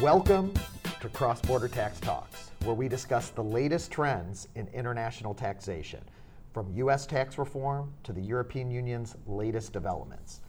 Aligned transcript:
Welcome 0.00 0.54
to 1.02 1.10
Cross 1.10 1.42
Border 1.42 1.68
Tax 1.68 2.00
Talks, 2.00 2.52
where 2.64 2.74
we 2.74 2.88
discuss 2.88 3.28
the 3.28 3.44
latest 3.44 3.90
trends 3.90 4.48
in 4.54 4.66
international 4.68 5.34
taxation, 5.34 6.00
from 6.54 6.72
U.S. 6.76 7.04
tax 7.04 7.36
reform 7.36 7.92
to 8.04 8.14
the 8.14 8.22
European 8.22 8.70
Union's 8.70 9.14
latest 9.26 9.74
developments. 9.74 10.40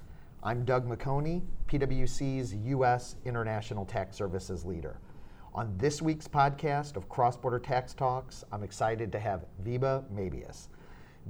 I'm 0.41 0.63
Doug 0.63 0.87
McHoney, 0.87 1.41
PwC's 1.67 2.53
U.S. 2.53 3.17
International 3.25 3.83
Tax 3.83 4.15
Services 4.15 4.63
leader. 4.63 5.01
On 5.53 5.77
this 5.77 6.01
week's 6.01 6.29
podcast 6.29 6.95
of 6.95 7.09
Cross 7.09 7.35
Border 7.35 7.59
Tax 7.59 7.93
Talks, 7.93 8.45
I'm 8.53 8.63
excited 8.63 9.11
to 9.11 9.19
have 9.19 9.43
Wiebe 9.65 10.05
Mabius. 10.13 10.69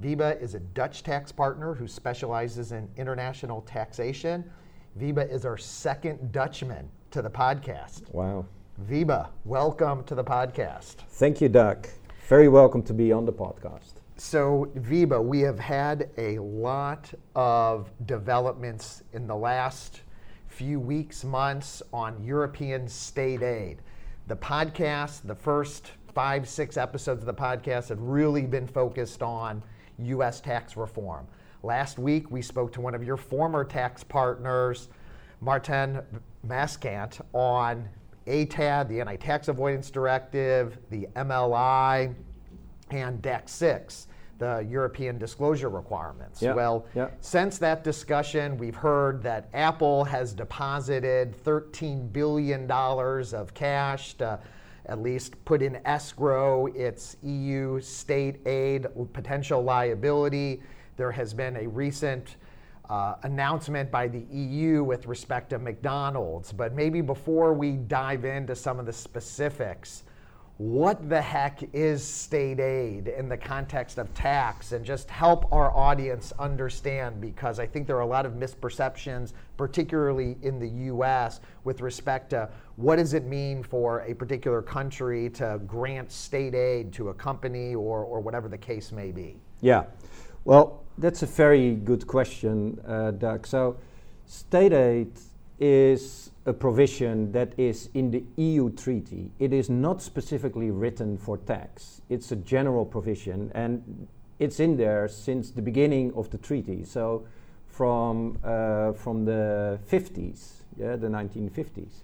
Wiebe 0.00 0.40
is 0.40 0.54
a 0.54 0.60
Dutch 0.60 1.02
tax 1.02 1.32
partner 1.32 1.74
who 1.74 1.88
specializes 1.88 2.70
in 2.70 2.88
international 2.96 3.62
taxation. 3.62 4.48
Wiebe 4.96 5.28
is 5.28 5.44
our 5.44 5.58
second 5.58 6.30
Dutchman 6.30 6.88
to 7.12 7.20
the 7.20 7.30
podcast. 7.30 8.10
Wow. 8.14 8.46
Wiebe, 8.88 9.28
welcome 9.44 10.02
to 10.04 10.14
the 10.14 10.24
podcast. 10.24 10.96
Thank 11.10 11.42
you, 11.42 11.50
Doug. 11.50 11.86
Very 12.26 12.48
welcome 12.48 12.82
to 12.84 12.94
be 12.94 13.12
on 13.12 13.26
the 13.26 13.32
podcast. 13.32 13.92
So, 14.16 14.70
Wiebe, 14.74 15.22
we 15.22 15.40
have 15.40 15.58
had 15.58 16.08
a 16.16 16.38
lot 16.38 17.12
of 17.36 17.90
developments 18.06 19.02
in 19.12 19.26
the 19.26 19.36
last 19.36 20.00
few 20.48 20.80
weeks, 20.80 21.22
months 21.22 21.82
on 21.92 22.22
European 22.24 22.88
state 22.88 23.42
aid. 23.42 23.82
The 24.28 24.36
podcast, 24.36 25.26
the 25.26 25.34
first 25.34 25.92
five, 26.14 26.48
six 26.48 26.78
episodes 26.78 27.20
of 27.20 27.26
the 27.26 27.34
podcast 27.34 27.90
have 27.90 28.00
really 28.00 28.46
been 28.46 28.66
focused 28.66 29.22
on 29.22 29.62
U.S. 29.98 30.40
tax 30.40 30.78
reform. 30.78 31.26
Last 31.62 31.98
week, 31.98 32.30
we 32.30 32.40
spoke 32.40 32.72
to 32.72 32.80
one 32.80 32.94
of 32.94 33.04
your 33.04 33.18
former 33.18 33.64
tax 33.64 34.02
partners, 34.02 34.88
Maarten 35.42 36.02
Maaskant, 36.46 37.20
on 37.32 37.88
ATAD, 38.26 38.88
the 38.88 39.00
Anti 39.00 39.16
Tax 39.16 39.48
Avoidance 39.48 39.90
Directive, 39.90 40.78
the 40.90 41.08
MLI, 41.16 42.14
and 42.90 43.20
DAC 43.22 43.48
6 43.48 44.06
the 44.42 44.66
European 44.68 45.18
disclosure 45.18 45.68
requirements. 45.68 46.42
Yeah, 46.42 46.54
well, 46.54 46.86
yeah. 46.96 47.10
since 47.20 47.58
that 47.58 47.84
discussion, 47.84 48.58
we've 48.58 48.74
heard 48.74 49.22
that 49.22 49.48
Apple 49.54 50.02
has 50.02 50.32
deposited 50.34 51.36
$13 51.44 52.12
billion 52.12 52.68
of 52.68 53.54
cash 53.54 54.14
to 54.14 54.40
at 54.86 55.00
least 55.00 55.42
put 55.44 55.62
in 55.62 55.78
escrow 55.84 56.66
its 56.74 57.16
EU 57.22 57.80
state 57.80 58.44
aid 58.44 58.88
potential 59.12 59.62
liability. 59.62 60.60
There 60.96 61.12
has 61.12 61.32
been 61.32 61.56
a 61.56 61.68
recent 61.68 62.34
uh, 62.92 63.16
announcement 63.22 63.90
by 63.90 64.06
the 64.06 64.20
EU 64.30 64.84
with 64.84 65.06
respect 65.06 65.48
to 65.48 65.58
McDonald's. 65.58 66.52
But 66.52 66.74
maybe 66.74 67.00
before 67.00 67.54
we 67.54 67.72
dive 67.72 68.26
into 68.26 68.54
some 68.54 68.78
of 68.78 68.84
the 68.84 68.92
specifics, 68.92 70.02
what 70.58 71.08
the 71.08 71.20
heck 71.20 71.62
is 71.72 72.06
state 72.06 72.60
aid 72.60 73.08
in 73.08 73.30
the 73.30 73.36
context 73.36 73.96
of 73.96 74.12
tax 74.12 74.72
and 74.72 74.84
just 74.84 75.08
help 75.08 75.50
our 75.50 75.74
audience 75.74 76.34
understand 76.38 77.18
because 77.18 77.58
I 77.58 77.66
think 77.66 77.86
there 77.86 77.96
are 77.96 78.02
a 78.02 78.06
lot 78.06 78.26
of 78.26 78.34
misperceptions, 78.34 79.32
particularly 79.56 80.36
in 80.42 80.58
the 80.58 80.68
US, 80.92 81.40
with 81.64 81.80
respect 81.80 82.28
to 82.30 82.50
what 82.76 82.96
does 82.96 83.14
it 83.14 83.24
mean 83.24 83.62
for 83.62 84.00
a 84.00 84.12
particular 84.12 84.60
country 84.60 85.30
to 85.30 85.62
grant 85.66 86.12
state 86.12 86.54
aid 86.54 86.92
to 86.92 87.08
a 87.08 87.14
company 87.14 87.74
or, 87.74 88.04
or 88.04 88.20
whatever 88.20 88.50
the 88.50 88.58
case 88.58 88.92
may 88.92 89.12
be. 89.12 89.40
Yeah, 89.62 89.84
well, 90.44 90.82
that's 90.98 91.22
a 91.22 91.26
very 91.26 91.74
good 91.74 92.06
question, 92.06 92.80
uh, 92.86 93.12
Doug. 93.12 93.46
So, 93.46 93.76
state 94.26 94.72
aid 94.72 95.12
is 95.58 96.30
a 96.46 96.52
provision 96.52 97.30
that 97.32 97.52
is 97.56 97.88
in 97.94 98.10
the 98.10 98.24
EU 98.36 98.70
treaty. 98.70 99.30
It 99.38 99.52
is 99.52 99.70
not 99.70 100.02
specifically 100.02 100.70
written 100.70 101.16
for 101.16 101.38
tax. 101.38 102.02
It's 102.08 102.32
a 102.32 102.36
general 102.36 102.84
provision, 102.84 103.52
and 103.54 104.08
it's 104.38 104.58
in 104.58 104.76
there 104.76 105.06
since 105.08 105.50
the 105.50 105.62
beginning 105.62 106.12
of 106.14 106.30
the 106.30 106.38
treaty. 106.38 106.84
So, 106.84 107.26
from 107.68 108.38
uh, 108.44 108.92
from 108.92 109.24
the 109.24 109.78
50s, 109.90 110.64
yeah, 110.76 110.96
the 110.96 111.08
1950s. 111.08 112.02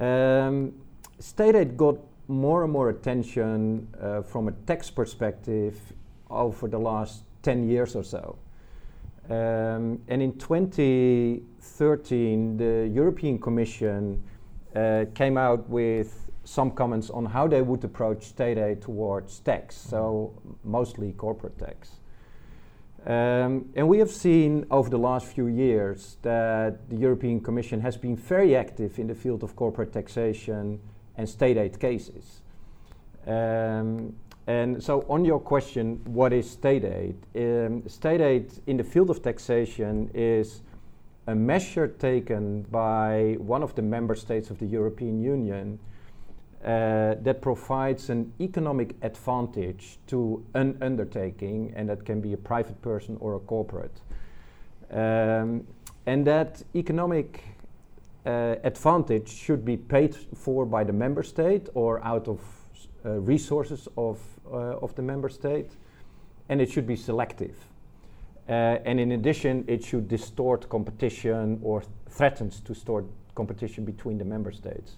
Um, 0.00 0.72
state 1.18 1.54
aid 1.54 1.76
got 1.76 1.96
more 2.28 2.64
and 2.64 2.72
more 2.72 2.90
attention 2.90 3.88
uh, 4.00 4.22
from 4.22 4.48
a 4.48 4.52
tax 4.52 4.90
perspective 4.90 5.78
over 6.30 6.68
the 6.68 6.78
last 6.78 7.24
10 7.42 7.68
years 7.68 7.96
or 7.96 8.04
so. 8.04 8.38
Um, 9.28 10.00
and 10.08 10.22
in 10.22 10.38
2013, 10.38 12.56
the 12.56 12.90
European 12.92 13.38
Commission 13.38 14.22
uh, 14.74 15.04
came 15.14 15.36
out 15.36 15.68
with 15.68 16.30
some 16.44 16.70
comments 16.70 17.10
on 17.10 17.26
how 17.26 17.46
they 17.46 17.60
would 17.60 17.84
approach 17.84 18.24
state 18.24 18.56
aid 18.56 18.80
towards 18.80 19.40
tax, 19.40 19.76
so 19.76 20.32
mostly 20.64 21.12
corporate 21.12 21.58
tax. 21.58 21.90
Um, 23.06 23.68
and 23.74 23.86
we 23.86 23.98
have 23.98 24.10
seen 24.10 24.66
over 24.70 24.88
the 24.88 24.98
last 24.98 25.26
few 25.26 25.46
years 25.46 26.16
that 26.22 26.88
the 26.88 26.96
European 26.96 27.40
Commission 27.40 27.80
has 27.80 27.96
been 27.96 28.16
very 28.16 28.56
active 28.56 28.98
in 28.98 29.06
the 29.06 29.14
field 29.14 29.42
of 29.42 29.54
corporate 29.56 29.92
taxation 29.92 30.80
and 31.16 31.28
state 31.28 31.58
aid 31.58 31.78
cases. 31.78 32.40
Um, 33.26 34.14
and 34.48 34.82
so, 34.82 35.04
on 35.10 35.26
your 35.26 35.38
question, 35.38 36.00
what 36.06 36.32
is 36.32 36.50
state 36.50 36.82
aid? 36.82 37.16
Um, 37.36 37.86
state 37.86 38.22
aid 38.22 38.50
in 38.66 38.78
the 38.78 38.82
field 38.82 39.10
of 39.10 39.22
taxation 39.22 40.10
is 40.14 40.62
a 41.26 41.34
measure 41.34 41.86
taken 41.86 42.62
by 42.62 43.36
one 43.38 43.62
of 43.62 43.74
the 43.74 43.82
member 43.82 44.14
states 44.14 44.48
of 44.48 44.58
the 44.58 44.64
European 44.64 45.20
Union 45.20 45.78
uh, 46.64 47.16
that 47.20 47.42
provides 47.42 48.08
an 48.08 48.32
economic 48.40 48.96
advantage 49.02 49.98
to 50.06 50.42
an 50.54 50.78
undertaking, 50.80 51.70
and 51.76 51.86
that 51.90 52.06
can 52.06 52.22
be 52.22 52.32
a 52.32 52.38
private 52.38 52.80
person 52.80 53.18
or 53.20 53.34
a 53.34 53.40
corporate. 53.40 54.00
Um, 54.90 55.66
and 56.06 56.26
that 56.26 56.62
economic 56.74 57.44
uh, 58.24 58.54
advantage 58.64 59.28
should 59.28 59.62
be 59.62 59.76
paid 59.76 60.16
for 60.16 60.64
by 60.64 60.84
the 60.84 60.92
member 60.94 61.22
state 61.22 61.68
or 61.74 62.02
out 62.02 62.28
of 62.28 62.40
resources 63.04 63.88
of 63.96 64.18
uh, 64.50 64.78
of 64.78 64.94
the 64.94 65.02
member 65.02 65.28
state, 65.28 65.70
and 66.48 66.60
it 66.60 66.70
should 66.70 66.86
be 66.86 66.96
selective. 66.96 67.56
Uh, 68.48 68.78
and 68.84 68.98
in 68.98 69.12
addition, 69.12 69.64
it 69.66 69.84
should 69.84 70.08
distort 70.08 70.68
competition 70.70 71.60
or 71.62 71.80
th- 71.80 71.92
threatens 72.08 72.60
to 72.60 72.72
distort 72.72 73.04
competition 73.34 73.84
between 73.84 74.16
the 74.16 74.24
member 74.24 74.50
states. 74.50 74.96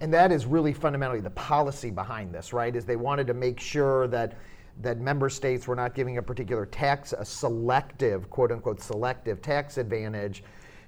And 0.00 0.12
that 0.14 0.30
is 0.30 0.46
really 0.46 0.72
fundamentally 0.72 1.20
the 1.20 1.30
policy 1.30 1.90
behind 1.90 2.32
this, 2.32 2.52
right? 2.52 2.74
Is 2.74 2.84
they 2.84 2.96
wanted 2.96 3.26
to 3.26 3.34
make 3.34 3.58
sure 3.58 4.06
that 4.08 4.34
that 4.80 4.98
member 4.98 5.28
states 5.28 5.68
were 5.68 5.76
not 5.76 5.94
giving 5.94 6.18
a 6.18 6.22
particular 6.22 6.64
tax, 6.64 7.12
a 7.12 7.24
selective, 7.24 8.30
quote 8.30 8.52
unquote, 8.52 8.80
selective 8.80 9.42
tax 9.42 9.78
advantage 9.78 10.42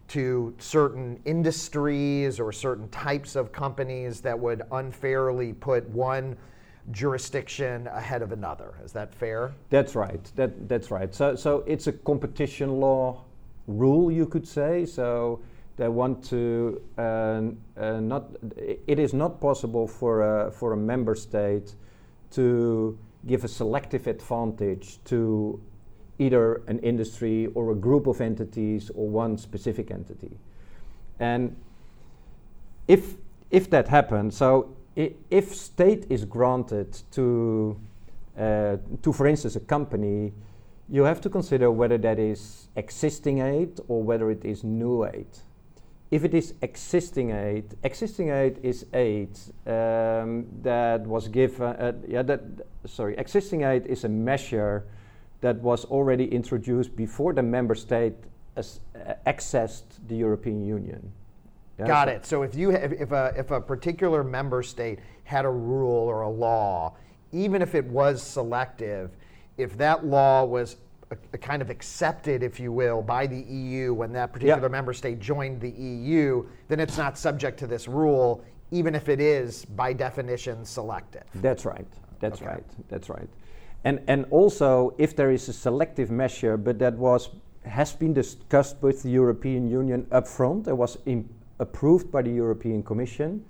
to 0.09 0.55
certain 0.59 1.21
industries 1.25 2.39
or 2.39 2.53
certain 2.53 2.89
types 2.89 3.37
of 3.37 3.53
companies 3.53 4.21
that 4.21 4.39
would 4.39 4.63
unfairly 4.73 5.53
put 5.53 5.89
one 5.89 6.37
jurisdiction 6.91 7.87
ahead 7.89 8.23
of 8.23 8.33
another. 8.33 8.75
Is 8.85 8.93
that 8.93 9.15
fair? 9.15 9.53
That's 9.71 9.95
right. 9.95 10.21
That, 10.37 10.69
that's 10.69 10.91
right. 10.91 11.15
So, 11.15 11.35
so 11.35 11.65
it's 11.67 11.87
a 11.87 11.93
competition 11.93 12.81
law 12.81 13.23
rule, 13.67 14.11
you 14.11 14.27
could 14.27 14.47
say. 14.47 14.85
So 14.87 15.41
they 15.77 15.89
want 15.89 16.25
to 16.27 16.81
uh, 16.99 17.03
uh, 17.77 18.01
not. 18.01 18.31
It 18.57 18.99
is 18.99 19.13
not 19.13 19.41
possible 19.41 19.89
for 19.89 20.47
a, 20.47 20.51
for 20.51 20.73
a 20.73 20.77
member 20.77 21.15
state 21.15 21.75
to 22.33 22.99
give 23.27 23.45
a 23.45 23.49
selective 23.49 24.07
advantage 24.07 24.99
to 25.05 25.61
either 26.19 26.63
an 26.69 26.79
industry 26.81 27.47
or 27.55 27.73
a 27.73 27.75
group 27.75 28.07
of 28.07 28.21
entities 28.21 28.91
or 28.95 29.09
one 29.09 29.37
specific 29.37 29.91
entity. 29.91 30.39
And 31.19 31.57
if 32.87 33.17
if 33.51 33.71
that 33.71 33.89
happens, 33.89 34.37
so 34.37 34.74
if 34.97 35.55
state 35.55 36.07
is 36.09 36.25
granted 36.25 36.97
to, 37.13 37.79
uh, 38.39 38.77
to, 39.03 39.13
for 39.13 39.27
instance, 39.27 39.57
a 39.57 39.61
company, 39.61 40.33
you 40.89 41.03
have 41.03 41.21
to 41.23 41.31
consider 41.31 41.71
whether 41.71 41.99
that 41.99 42.19
is 42.19 42.69
existing 42.77 43.41
aid 43.41 43.81
or 43.89 44.03
whether 44.03 44.31
it 44.31 44.45
is 44.45 44.63
new 44.63 45.05
aid. 45.05 45.27
If 46.11 46.23
it 46.23 46.35
is 46.35 46.55
existing 46.63 47.31
aid, 47.31 47.75
existing 47.83 48.29
aid 48.29 48.61
is 48.63 48.87
aid 48.93 49.31
um, 49.67 50.47
that 50.63 51.07
was 51.07 51.29
given. 51.29 51.67
Uh, 51.67 51.93
yeah, 52.07 52.23
that 52.23 52.43
sorry, 52.87 53.17
existing 53.17 53.63
aid 53.63 53.87
is 53.87 54.05
a 54.05 54.09
measure 54.09 54.85
that 55.41 55.57
was 55.57 55.85
already 55.87 56.27
introduced 56.27 56.95
before 56.95 57.33
the 57.33 57.43
member 57.43 57.75
state 57.75 58.15
as, 58.55 58.81
uh, 58.95 59.15
accessed 59.27 59.99
the 60.07 60.15
European 60.15 60.65
Union. 60.65 61.13
Got 61.79 62.09
it. 62.09 62.25
So 62.25 62.43
if 62.43 62.55
you 62.55 62.71
if 62.71 63.13
a 63.13 63.33
if 63.37 63.51
a 63.51 63.61
particular 63.61 64.23
member 64.23 64.63
state 64.63 65.01
had 65.25 65.45
a 65.45 65.51
rule 65.51 66.07
or 66.09 66.23
a 66.23 66.29
law, 66.29 66.95
even 67.33 67.63
if 67.63 67.75
it 67.75 67.85
was 67.85 68.23
selective, 68.23 69.11
if 69.57 69.77
that 69.79 70.07
law 70.07 70.45
was 70.45 70.77
a, 71.11 71.17
a 71.33 71.39
kind 71.39 71.63
of 71.63 71.71
accepted, 71.71 72.43
if 72.43 72.61
you 72.61 72.71
will, 72.71 73.03
by 73.03 73.27
the 73.27 73.41
EU 73.41 73.93
when 73.93 74.13
that 74.13 74.33
particular 74.33 74.69
member 74.69 74.93
state 74.93 75.19
joined 75.19 75.61
the 75.61 75.71
EU, 75.71 76.47
then 76.69 76.79
it's 76.79 76.97
not 76.97 77.19
subject 77.19 77.59
to 77.59 77.67
this 77.67 77.89
rule, 77.89 78.45
even 78.71 78.95
if 78.95 79.09
it 79.09 79.21
is 79.21 79.65
by 79.65 79.93
definition 79.93 80.65
selective. 80.65 81.25
That's 81.37 81.65
right. 81.65 81.87
That's 82.21 82.41
okay. 82.41 82.51
right. 82.51 82.65
That's 82.89 83.09
right. 83.09 83.29
And 83.83 84.01
and 84.07 84.27
also 84.31 84.95
if 84.97 85.17
there 85.17 85.33
is 85.33 85.49
a 85.49 85.53
selective 85.53 86.11
measure, 86.11 86.57
but 86.57 86.79
that 86.79 86.95
was 86.95 87.31
has 87.65 87.93
been 87.93 88.13
discussed 88.13 88.77
with 88.81 89.03
the 89.03 89.11
European 89.11 89.69
Union 89.69 90.07
upfront, 90.11 90.69
it 90.69 90.77
was 90.77 90.99
approved 91.59 92.11
by 92.11 92.23
the 92.23 92.31
European 92.31 92.83
Commission, 92.83 93.45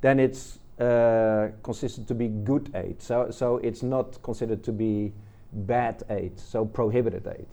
then 0.00 0.18
it's 0.18 0.58
uh, 0.78 1.48
considered 1.62 2.06
to 2.08 2.14
be 2.14 2.28
good 2.28 2.70
aid. 2.74 3.02
So 3.02 3.30
so 3.30 3.58
it's 3.58 3.82
not 3.82 4.22
considered 4.22 4.62
to 4.64 4.72
be 4.72 5.12
bad 5.52 6.02
aid, 6.08 6.38
so 6.38 6.64
prohibited 6.64 7.26
aid. 7.26 7.46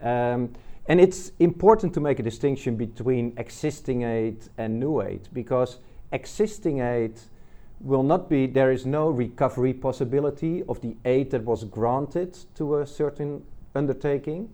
Um, 0.00 0.52
and 0.88 1.00
it's 1.00 1.32
important 1.38 1.92
to 1.94 2.00
make 2.00 2.18
a 2.18 2.22
distinction 2.22 2.76
between 2.76 3.34
existing 3.36 4.02
aid 4.02 4.48
and 4.56 4.80
new 4.80 5.02
aid 5.02 5.28
because 5.34 5.78
existing 6.12 6.80
aid 6.80 7.20
will 7.80 8.02
not 8.02 8.28
be, 8.28 8.46
there 8.46 8.72
is 8.72 8.86
no 8.86 9.10
recovery 9.10 9.74
possibility 9.74 10.62
of 10.68 10.80
the 10.80 10.96
aid 11.04 11.30
that 11.30 11.44
was 11.44 11.64
granted 11.64 12.36
to 12.54 12.78
a 12.78 12.86
certain 12.86 13.44
undertaking. 13.74 14.48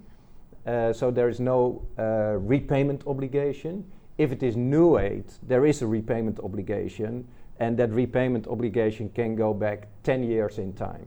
Uh, 0.67 0.93
so 0.93 1.11
there 1.11 1.29
is 1.29 1.41
no 1.41 1.87
uh, 1.99 2.37
repayment 2.39 3.07
obligation. 3.07 3.85
If 4.17 4.31
it 4.31 4.43
is 4.43 4.57
new 4.57 4.99
aid, 4.99 5.25
there 5.43 5.67
is 5.67 5.83
a 5.83 5.87
repayment 5.87 6.39
obligation, 6.41 7.27
and 7.59 7.77
that 7.79 7.91
repayment 7.91 8.47
obligation 8.47 9.09
can 9.11 9.35
go 9.35 9.53
back 9.53 9.89
10 10.05 10.23
years 10.23 10.59
in 10.59 10.73
time. 10.73 11.07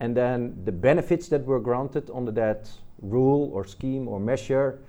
And 0.00 0.16
then 0.16 0.56
the 0.64 0.72
benefits 0.72 1.28
that 1.28 1.44
were 1.44 1.60
granted 1.60 2.10
under 2.14 2.32
that 2.32 2.70
rule 3.00 3.50
or 3.52 3.64
scheme 3.64 4.08
or 4.08 4.20
measure 4.20 4.80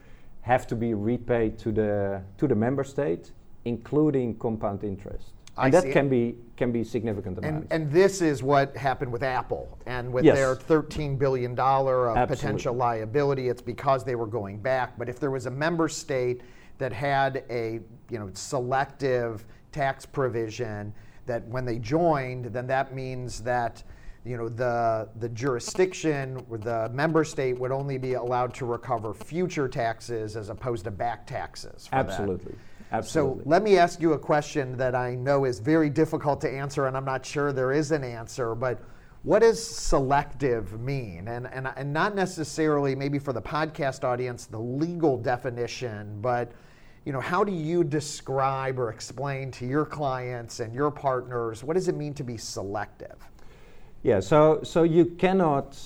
have 0.41 0.65
to 0.67 0.75
be 0.75 0.93
repaid 0.93 1.57
to 1.59 1.71
the 1.71 2.21
to 2.37 2.47
the 2.47 2.55
member 2.55 2.83
state, 2.83 3.31
including 3.65 4.37
compound 4.37 4.83
interest. 4.83 5.33
I 5.57 5.65
and 5.65 5.73
that 5.73 5.91
can 5.91 6.07
be 6.07 6.35
can 6.55 6.71
be 6.71 6.83
significant 6.83 7.37
amounts. 7.37 7.67
And, 7.71 7.83
and 7.83 7.91
this 7.91 8.21
is 8.21 8.43
what 8.43 8.75
happened 8.77 9.11
with 9.11 9.23
Apple 9.23 9.77
and 9.85 10.11
with 10.13 10.23
yes. 10.23 10.35
their 10.35 10.55
13 10.55 11.17
billion 11.17 11.55
dollar 11.55 12.25
potential 12.27 12.73
liability. 12.73 13.49
It's 13.49 13.61
because 13.61 14.03
they 14.03 14.15
were 14.15 14.27
going 14.27 14.59
back. 14.59 14.97
But 14.97 15.09
if 15.09 15.19
there 15.19 15.31
was 15.31 15.47
a 15.47 15.51
member 15.51 15.89
state 15.89 16.41
that 16.77 16.93
had 16.93 17.43
a 17.49 17.79
you 18.09 18.19
know 18.19 18.29
selective 18.33 19.45
tax 19.71 20.05
provision 20.05 20.93
that 21.25 21.45
when 21.47 21.65
they 21.65 21.77
joined, 21.77 22.45
then 22.45 22.67
that 22.67 22.93
means 22.95 23.41
that 23.41 23.83
you 24.27 24.35
know, 24.35 24.49
the, 24.49 25.07
the 25.19 25.29
jurisdiction 25.29 26.45
or 26.49 26.57
the 26.57 26.89
member 26.89 27.23
state 27.23 27.57
would 27.57 27.71
only 27.71 27.97
be 27.97 28.13
allowed 28.15 28.53
to 28.55 28.65
recover 28.65 29.13
future 29.13 29.69
taxes 29.69 30.35
as 30.35 30.49
opposed 30.49 30.83
to 30.83 30.91
back 30.91 31.25
taxes. 31.25 31.87
Absolutely. 31.93 32.51
That. 32.51 32.97
Absolutely. 32.97 33.43
So 33.43 33.49
let 33.49 33.63
me 33.63 33.77
ask 33.77 34.01
you 34.01 34.13
a 34.13 34.19
question 34.19 34.75
that 34.77 34.95
I 34.95 35.15
know 35.15 35.45
is 35.45 35.59
very 35.59 35.89
difficult 35.89 36.41
to 36.41 36.49
answer, 36.49 36.87
and 36.87 36.97
I'm 36.97 37.05
not 37.05 37.25
sure 37.25 37.53
there 37.53 37.71
is 37.71 37.91
an 37.91 38.03
answer, 38.03 38.53
but 38.53 38.81
what 39.23 39.39
does 39.39 39.65
selective 39.65 40.79
mean? 40.79 41.27
And, 41.29 41.47
and, 41.47 41.69
and 41.75 41.91
not 41.91 42.15
necessarily, 42.15 42.95
maybe 42.95 43.19
for 43.19 43.33
the 43.33 43.41
podcast 43.41 44.03
audience, 44.03 44.45
the 44.45 44.59
legal 44.59 45.17
definition, 45.17 46.19
but 46.21 46.51
you 47.07 47.13
know, 47.13 47.21
how 47.21 47.41
do 47.41 47.53
you 47.53 47.85
describe 47.85 48.77
or 48.77 48.89
explain 48.89 49.49
to 49.49 49.65
your 49.65 49.85
clients 49.85 50.59
and 50.59 50.73
your 50.73 50.91
partners 50.91 51.63
what 51.63 51.75
does 51.75 51.87
it 51.87 51.95
mean 51.95 52.13
to 52.13 52.21
be 52.21 52.35
selective? 52.35 53.15
Yeah, 54.03 54.19
so, 54.19 54.59
so 54.61 54.83
you 54.83 55.05
cannot 55.05 55.79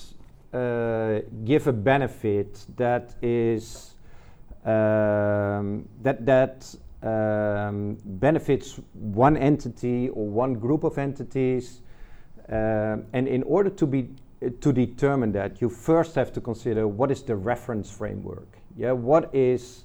uh, 0.52 1.20
give 1.44 1.68
a 1.68 1.72
benefit 1.72 2.66
that 2.76 3.14
is 3.22 3.94
um, 4.64 5.88
that 6.02 6.26
that 6.26 6.74
um, 7.04 7.98
benefits 8.04 8.80
one 8.92 9.36
entity 9.36 10.08
or 10.08 10.26
one 10.26 10.54
group 10.54 10.82
of 10.82 10.98
entities, 10.98 11.82
uh, 12.48 12.96
and 13.12 13.28
in 13.28 13.44
order 13.44 13.70
to 13.70 13.86
be 13.86 14.10
to 14.60 14.72
determine 14.72 15.30
that, 15.32 15.60
you 15.60 15.68
first 15.68 16.16
have 16.16 16.32
to 16.32 16.40
consider 16.40 16.88
what 16.88 17.12
is 17.12 17.22
the 17.22 17.36
reference 17.36 17.88
framework. 17.90 18.58
Yeah, 18.76 18.90
what 18.90 19.32
is 19.32 19.84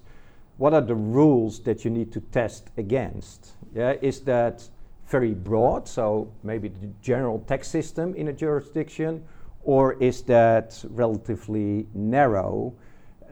what 0.57 0.73
are 0.73 0.81
the 0.81 0.95
rules 0.95 1.59
that 1.61 1.85
you 1.85 1.91
need 1.91 2.11
to 2.11 2.19
test 2.19 2.69
against? 2.77 3.51
Yeah, 3.73 3.93
is 4.01 4.21
that 4.21 4.67
very 5.07 5.33
broad, 5.33 5.87
so 5.87 6.31
maybe 6.43 6.67
the 6.67 6.89
general 7.01 7.39
tax 7.47 7.67
system 7.67 8.13
in 8.15 8.27
a 8.27 8.33
jurisdiction, 8.33 9.23
or 9.63 9.93
is 10.01 10.21
that 10.23 10.83
relatively 10.89 11.87
narrow, 11.93 12.73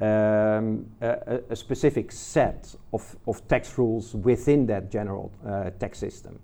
um, 0.01 0.85
a, 1.01 1.41
a, 1.49 1.55
specific 1.55 2.11
set 2.11 2.75
of, 2.93 3.15
of 3.27 3.47
tax 3.47 3.77
rules 3.77 4.13
within 4.13 4.65
that 4.67 4.91
general 4.91 5.31
uh, 5.45 5.69
tax 5.79 5.99
system? 5.99 6.39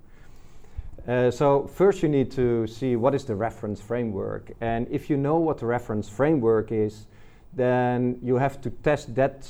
Uh, 1.07 1.29
so 1.31 1.67
first 1.67 2.01
you 2.03 2.09
need 2.09 2.31
to 2.31 2.65
see 2.67 2.95
what 2.95 3.13
is 3.13 3.25
the 3.25 3.35
reference 3.35 3.81
framework, 3.81 4.51
and 4.61 4.87
if 4.89 5.09
you 5.09 5.17
know 5.17 5.37
what 5.37 5.57
the 5.57 5.65
reference 5.65 6.07
framework 6.07 6.71
is, 6.71 7.07
then 7.53 8.17
you 8.21 8.35
have 8.35 8.61
to 8.61 8.69
test 8.69 9.13
that 9.15 9.49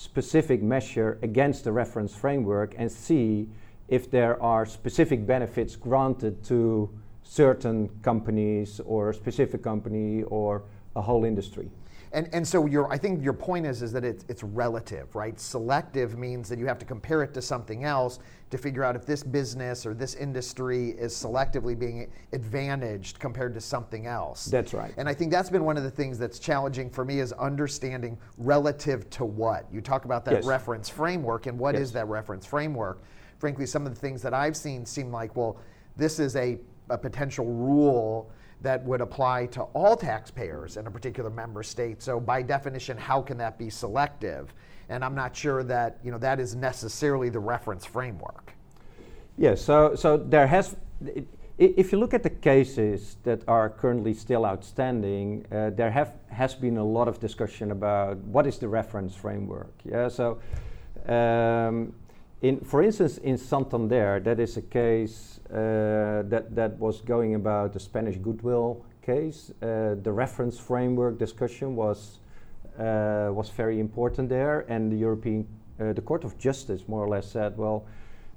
specific 0.00 0.62
measure 0.62 1.18
against 1.20 1.64
the 1.64 1.70
reference 1.70 2.14
framework 2.14 2.74
and 2.78 2.90
see 2.90 3.46
if 3.88 4.10
there 4.10 4.42
are 4.42 4.64
specific 4.64 5.26
benefits 5.26 5.76
granted 5.76 6.42
to 6.42 6.88
certain 7.22 7.86
companies 8.00 8.80
or 8.86 9.10
a 9.10 9.14
specific 9.14 9.62
company 9.62 10.22
or 10.22 10.62
a 10.96 11.02
whole 11.02 11.26
industry. 11.26 11.68
And, 12.12 12.28
and 12.32 12.46
so 12.46 12.66
your, 12.66 12.92
I 12.92 12.98
think 12.98 13.22
your 13.22 13.32
point 13.32 13.66
is, 13.66 13.82
is 13.82 13.92
that 13.92 14.04
it's, 14.04 14.24
it's 14.28 14.42
relative, 14.42 15.14
right? 15.14 15.38
Selective 15.38 16.18
means 16.18 16.48
that 16.48 16.58
you 16.58 16.66
have 16.66 16.78
to 16.80 16.84
compare 16.84 17.22
it 17.22 17.32
to 17.34 17.42
something 17.42 17.84
else 17.84 18.18
to 18.50 18.58
figure 18.58 18.82
out 18.82 18.96
if 18.96 19.06
this 19.06 19.22
business 19.22 19.86
or 19.86 19.94
this 19.94 20.16
industry 20.16 20.90
is 20.90 21.12
selectively 21.14 21.78
being 21.78 22.10
advantaged 22.32 23.20
compared 23.20 23.54
to 23.54 23.60
something 23.60 24.06
else. 24.06 24.46
That's 24.46 24.74
right. 24.74 24.92
And 24.96 25.08
I 25.08 25.14
think 25.14 25.30
that's 25.30 25.50
been 25.50 25.64
one 25.64 25.76
of 25.76 25.84
the 25.84 25.90
things 25.90 26.18
that's 26.18 26.40
challenging 26.40 26.90
for 26.90 27.04
me 27.04 27.20
is 27.20 27.32
understanding 27.34 28.18
relative 28.38 29.08
to 29.10 29.24
what. 29.24 29.66
You 29.72 29.80
talk 29.80 30.04
about 30.04 30.24
that 30.24 30.34
yes. 30.34 30.44
reference 30.46 30.88
framework, 30.88 31.46
and 31.46 31.56
what 31.56 31.74
yes. 31.74 31.84
is 31.84 31.92
that 31.92 32.08
reference 32.08 32.44
framework? 32.44 33.02
frankly, 33.40 33.66
some 33.66 33.86
of 33.86 33.94
the 33.94 34.00
things 34.00 34.22
that 34.22 34.34
I've 34.34 34.56
seen 34.56 34.84
seem 34.84 35.10
like, 35.10 35.34
well, 35.34 35.56
this 35.96 36.20
is 36.20 36.36
a, 36.36 36.58
a 36.90 36.98
potential 36.98 37.46
rule 37.46 38.30
that 38.62 38.84
would 38.84 39.00
apply 39.00 39.46
to 39.46 39.62
all 39.62 39.96
taxpayers 39.96 40.76
in 40.76 40.86
a 40.86 40.90
particular 40.90 41.30
member 41.30 41.62
state. 41.62 42.02
So 42.02 42.20
by 42.20 42.42
definition, 42.42 42.96
how 42.96 43.22
can 43.22 43.38
that 43.38 43.58
be 43.58 43.70
selective? 43.70 44.52
And 44.88 45.04
I'm 45.04 45.14
not 45.14 45.34
sure 45.34 45.62
that 45.64 45.98
you 46.02 46.10
know 46.10 46.18
that 46.18 46.40
is 46.40 46.54
necessarily 46.54 47.30
the 47.30 47.38
reference 47.38 47.84
framework. 47.84 48.52
Yes. 49.36 49.62
So 49.62 49.94
so 49.94 50.16
there 50.16 50.46
has. 50.46 50.76
It, 51.06 51.26
if 51.58 51.92
you 51.92 51.98
look 51.98 52.14
at 52.14 52.22
the 52.22 52.30
cases 52.30 53.18
that 53.22 53.42
are 53.46 53.68
currently 53.68 54.14
still 54.14 54.46
outstanding, 54.46 55.44
uh, 55.52 55.68
there 55.70 55.90
have 55.90 56.14
has 56.28 56.54
been 56.54 56.78
a 56.78 56.84
lot 56.84 57.06
of 57.06 57.20
discussion 57.20 57.70
about 57.70 58.16
what 58.18 58.46
is 58.46 58.58
the 58.58 58.68
reference 58.68 59.14
framework. 59.14 59.74
Yeah. 59.84 60.08
So. 60.08 60.40
Um, 61.06 61.94
in, 62.42 62.60
for 62.60 62.82
instance, 62.82 63.18
in 63.18 63.36
Santander, 63.36 64.20
that 64.20 64.40
is 64.40 64.56
a 64.56 64.62
case 64.62 65.40
uh, 65.50 66.22
that, 66.26 66.46
that 66.54 66.78
was 66.78 67.00
going 67.02 67.34
about 67.34 67.72
the 67.72 67.80
Spanish 67.80 68.16
goodwill 68.16 68.84
case. 69.02 69.50
Uh, 69.62 69.96
the 70.02 70.12
reference 70.12 70.58
framework 70.58 71.18
discussion 71.18 71.76
was, 71.76 72.18
uh, 72.78 73.28
was 73.30 73.50
very 73.50 73.78
important 73.78 74.28
there, 74.28 74.60
and 74.68 74.90
the 74.90 74.96
European, 74.96 75.46
uh, 75.78 75.92
the 75.92 76.00
Court 76.00 76.24
of 76.24 76.38
Justice 76.38 76.88
more 76.88 77.04
or 77.04 77.08
less 77.08 77.30
said, 77.30 77.58
well, 77.58 77.84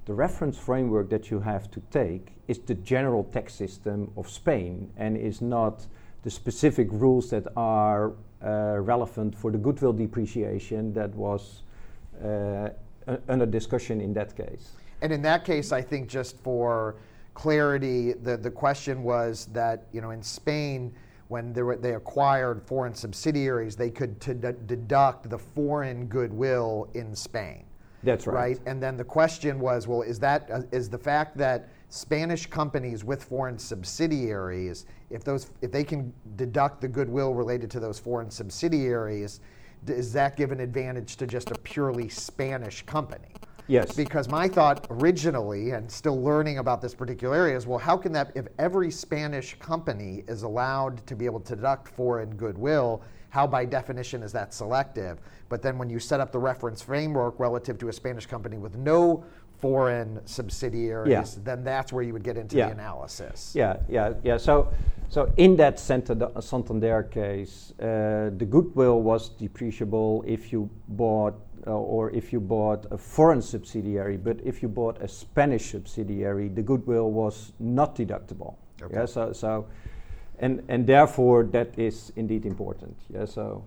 the 0.04 0.12
reference 0.12 0.58
framework 0.58 1.08
that 1.08 1.30
you 1.30 1.40
have 1.40 1.70
to 1.70 1.80
take 1.90 2.32
is 2.46 2.58
the 2.58 2.74
general 2.74 3.24
tax 3.24 3.54
system 3.54 4.10
of 4.18 4.28
Spain 4.28 4.90
and 4.98 5.16
is 5.16 5.40
not 5.40 5.86
the 6.24 6.30
specific 6.30 6.88
rules 6.90 7.30
that 7.30 7.46
are 7.56 8.12
uh, 8.44 8.76
relevant 8.80 9.34
for 9.34 9.50
the 9.50 9.56
goodwill 9.56 9.94
depreciation 9.94 10.92
that 10.92 11.14
was 11.14 11.62
uh, 12.22 12.68
under 13.28 13.46
discussion 13.46 14.00
in 14.00 14.12
that 14.14 14.36
case. 14.36 14.72
And 15.02 15.12
in 15.12 15.22
that 15.22 15.44
case, 15.44 15.72
I 15.72 15.82
think 15.82 16.08
just 16.08 16.38
for 16.38 16.96
clarity, 17.34 18.12
the, 18.12 18.36
the 18.36 18.50
question 18.50 19.02
was 19.02 19.46
that 19.52 19.86
you 19.92 20.00
know 20.00 20.10
in 20.10 20.22
Spain, 20.22 20.94
when 21.28 21.52
they, 21.52 21.62
were, 21.62 21.76
they 21.76 21.94
acquired 21.94 22.62
foreign 22.62 22.94
subsidiaries, 22.94 23.76
they 23.76 23.90
could 23.90 24.18
deduct 24.66 25.28
the 25.28 25.38
foreign 25.38 26.06
goodwill 26.06 26.88
in 26.94 27.14
Spain. 27.14 27.64
That's 28.02 28.26
right. 28.26 28.34
Right, 28.34 28.60
and 28.66 28.82
then 28.82 28.96
the 28.96 29.04
question 29.04 29.58
was, 29.58 29.88
well, 29.88 30.02
is 30.02 30.18
that 30.20 30.50
uh, 30.50 30.62
is 30.72 30.90
the 30.90 30.98
fact 30.98 31.36
that 31.38 31.70
Spanish 31.88 32.46
companies 32.46 33.02
with 33.04 33.24
foreign 33.24 33.58
subsidiaries, 33.58 34.86
if 35.10 35.24
those 35.24 35.50
if 35.62 35.72
they 35.72 35.84
can 35.84 36.12
deduct 36.36 36.80
the 36.80 36.88
goodwill 36.88 37.34
related 37.34 37.70
to 37.70 37.80
those 37.80 37.98
foreign 37.98 38.30
subsidiaries, 38.30 39.40
does 39.84 40.12
that 40.12 40.36
give 40.36 40.52
an 40.52 40.60
advantage 40.60 41.16
to 41.16 41.26
just 41.26 41.50
a 41.50 41.54
purely 41.60 42.08
Spanish 42.08 42.82
company? 42.82 43.28
Yes. 43.66 43.96
Because 43.96 44.28
my 44.28 44.46
thought 44.46 44.86
originally, 44.90 45.70
and 45.70 45.90
still 45.90 46.22
learning 46.22 46.58
about 46.58 46.82
this 46.82 46.94
particular 46.94 47.34
area, 47.34 47.56
is 47.56 47.66
well, 47.66 47.78
how 47.78 47.96
can 47.96 48.12
that, 48.12 48.30
if 48.34 48.46
every 48.58 48.90
Spanish 48.90 49.58
company 49.58 50.22
is 50.28 50.42
allowed 50.42 51.06
to 51.06 51.16
be 51.16 51.24
able 51.24 51.40
to 51.40 51.56
deduct 51.56 51.88
foreign 51.88 52.34
goodwill, 52.36 53.02
how 53.30 53.46
by 53.46 53.64
definition 53.64 54.22
is 54.22 54.32
that 54.32 54.52
selective? 54.52 55.18
But 55.48 55.62
then 55.62 55.78
when 55.78 55.88
you 55.88 55.98
set 55.98 56.20
up 56.20 56.30
the 56.30 56.38
reference 56.38 56.82
framework 56.82 57.40
relative 57.40 57.78
to 57.78 57.88
a 57.88 57.92
Spanish 57.92 58.26
company 58.26 58.58
with 58.58 58.76
no 58.76 59.24
foreign 59.64 60.20
subsidiaries, 60.26 61.10
Yeah. 61.10 61.42
then 61.42 61.64
that's 61.64 61.90
where 61.90 62.04
you 62.06 62.12
would 62.12 62.22
get 62.30 62.36
into 62.36 62.56
Yeah. 62.56 62.66
the 62.66 62.72
analysis. 62.72 63.54
Yeah, 63.56 63.76
yeah, 63.88 64.12
yeah. 64.22 64.38
So, 64.38 64.68
so 65.08 65.20
in 65.36 65.56
that 65.56 65.78
Santander, 65.78 67.02
case, 67.10 67.72
uh, 67.80 68.30
the 68.40 68.44
goodwill 68.44 69.00
was 69.00 69.30
depreciable 69.40 70.22
if 70.26 70.52
you 70.52 70.68
bought 70.88 71.34
uh, 71.66 71.70
or 71.70 72.10
if 72.10 72.30
you 72.30 72.40
bought 72.40 72.86
a 72.90 72.98
foreign 72.98 73.40
subsidiary, 73.40 74.18
but 74.18 74.36
if 74.44 74.62
you 74.62 74.68
bought 74.68 75.00
a 75.02 75.08
Spanish 75.08 75.70
subsidiary, 75.72 76.48
the 76.48 76.62
goodwill 76.62 77.10
was 77.10 77.52
not 77.58 77.96
deductible. 77.96 78.56
Okay. 78.82 78.94
Yeah, 78.94 79.06
so, 79.06 79.32
so 79.32 79.64
and, 80.40 80.62
and 80.68 80.86
therefore 80.86 81.44
that 81.44 81.78
is 81.78 82.12
indeed 82.16 82.44
important. 82.44 82.96
Yeah, 83.08 83.24
so 83.24 83.64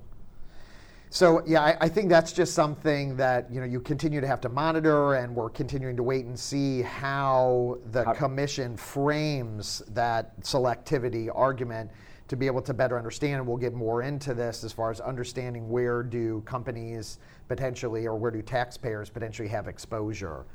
So 1.09 1.41
yeah, 1.45 1.61
I, 1.61 1.77
I 1.81 1.89
think 1.89 2.09
that's 2.09 2.33
just 2.33 2.53
something 2.53 3.15
that 3.15 3.49
you 3.51 3.59
know 3.59 3.65
you 3.65 3.79
continue 3.79 4.19
to 4.19 4.27
have 4.27 4.41
to 4.41 4.49
monitor, 4.49 5.15
and 5.15 5.33
we're 5.33 5.49
continuing 5.49 5.95
to 5.95 6.03
wait 6.03 6.25
and 6.25 6.37
see 6.37 6.81
how 6.81 7.77
the 7.91 8.03
How- 8.03 8.13
commission 8.13 8.75
frames 8.75 9.81
that 9.89 10.39
selectivity 10.41 11.29
argument 11.33 11.91
to 12.27 12.35
be 12.35 12.45
able 12.45 12.61
to 12.61 12.73
better 12.73 12.97
understand. 12.97 13.35
And 13.35 13.47
we'll 13.47 13.57
get 13.57 13.73
more 13.73 14.01
into 14.01 14.33
this 14.33 14.65
as 14.65 14.73
far 14.73 14.91
as 14.91 14.99
understanding 14.99 15.69
where 15.69 16.03
do 16.03 16.41
companies 16.41 17.19
potentially 17.47 18.05
or 18.05 18.17
where 18.17 18.31
do 18.31 18.41
taxpayers 18.41 19.09
potentially 19.09 19.47
have 19.47 19.69
exposure. 19.69 20.45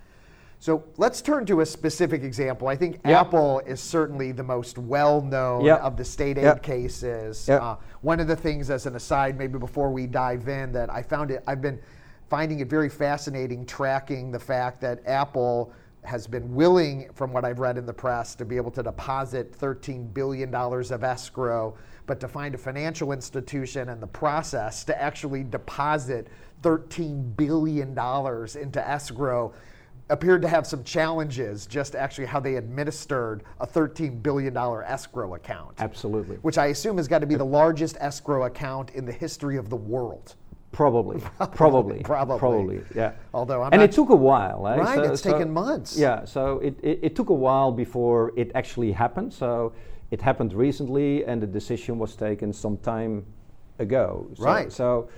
So 0.63 0.85
let's 0.97 1.21
turn 1.21 1.45
to 1.47 1.61
a 1.63 1.67
specific 1.67 2.23
example. 2.23 2.69
I 2.69 2.77
think 2.77 3.01
Yeah. 3.05 3.23
Apple 3.23 3.59
is 3.67 3.81
certainly 3.81 4.31
the 4.31 4.45
most 4.45 4.79
well-known 4.79 5.65
Yeah. 5.65 5.79
of 5.79 5.97
the 5.97 6.05
state 6.05 6.39
aid 6.39 6.45
Yeah. 6.45 6.55
cases. 6.55 7.51
Uh, 7.51 7.75
one 8.03 8.21
of 8.21 8.29
the 8.29 8.37
things, 8.37 8.71
as 8.71 8.87
an 8.87 8.95
aside, 8.95 9.37
maybe 9.37 9.59
before 9.59 9.91
we 9.91 10.07
dive 10.07 10.47
in, 10.47 10.71
that 10.71 10.89
I 10.89 11.03
found 11.03 11.33
it, 11.33 11.43
I've 11.49 11.61
been 11.61 11.81
finding 12.29 12.61
it 12.61 12.71
very 12.71 12.89
fascinating 12.89 13.67
tracking 13.67 14.31
the 14.31 14.39
fact 14.39 14.81
that 14.83 15.01
Apple 15.05 15.73
has 16.05 16.29
been 16.29 16.55
willing, 16.55 17.09
from 17.13 17.33
what 17.33 17.45
I've 17.45 17.59
read 17.59 17.77
in 17.77 17.85
the 17.85 17.93
press, 17.93 18.37
to 18.37 18.45
be 18.45 18.57
able 18.57 18.71
to 18.71 18.85
deposit 18.85 19.53
$13 19.59 20.15
billion 20.15 20.55
of 20.55 21.03
escrow, 21.03 21.75
but 22.07 22.21
to 22.21 22.29
find 22.29 22.55
a 22.55 22.59
financial 22.59 23.11
institution 23.11 23.89
and 23.89 24.01
the 24.01 24.07
process 24.07 24.85
to 24.85 25.03
actually 25.03 25.43
deposit 25.43 26.29
$13 26.63 27.35
billion 27.37 27.99
into 27.99 28.89
escrow 28.89 29.53
appeared 30.13 30.43
to 30.43 30.49
have 30.49 30.67
some 30.67 30.85
challenges, 30.85 31.67
just 31.67 31.95
actually 31.95 32.27
how 32.27 32.39
they 32.39 32.57
administered 32.57 33.45
a 33.61 33.67
$13 33.67 34.23
billion 34.23 34.57
escrow 34.57 35.35
account 35.35 35.75
absolutely. 35.79 36.37
which 36.37 36.59
I 36.59 36.67
assume 36.67 36.99
has 36.99 37.09
got 37.09 37.21
to 37.21 37.27
be 37.27 37.35
the 37.35 37.45
largest 37.45 37.97
escrow 37.99 38.45
account 38.45 38.91
in 38.91 39.05
the 39.07 39.13
history 39.13 39.57
of 39.57 39.71
the 39.71 39.77
world. 39.77 40.35
Probably, 40.71 41.21
probably, 41.55 42.01
probably. 42.03 42.39
probably, 42.39 42.85
yeah. 42.95 43.13
Although 43.35 43.63
I'm 43.63 43.73
and 43.73 43.83
it 43.83 43.93
took 43.93 44.11
a 44.11 44.17
while, 44.17 44.67
eh? 44.69 44.77
Right, 44.77 44.99
it's 45.11 45.21
taken 45.21 45.51
months. 45.51 45.99
Yeah, 45.99 46.25
so 46.25 46.59
it, 46.61 46.79
it, 46.83 46.99
it 47.03 47.17
took 47.17 47.29
a 47.29 47.35
while 47.35 47.71
before 47.73 48.33
it 48.37 48.51
actually 48.55 48.93
happened. 48.93 49.33
So 49.35 49.73
it 50.11 50.21
happened 50.23 50.55
recently, 50.55 51.25
and 51.25 51.43
the 51.43 51.47
decision 51.47 51.99
was 51.99 52.17
taken 52.17 52.53
some 52.53 52.79
time 52.79 53.27
ago. 53.79 54.27
So, 54.35 54.45
Right. 54.45 54.73
So, 54.73 55.09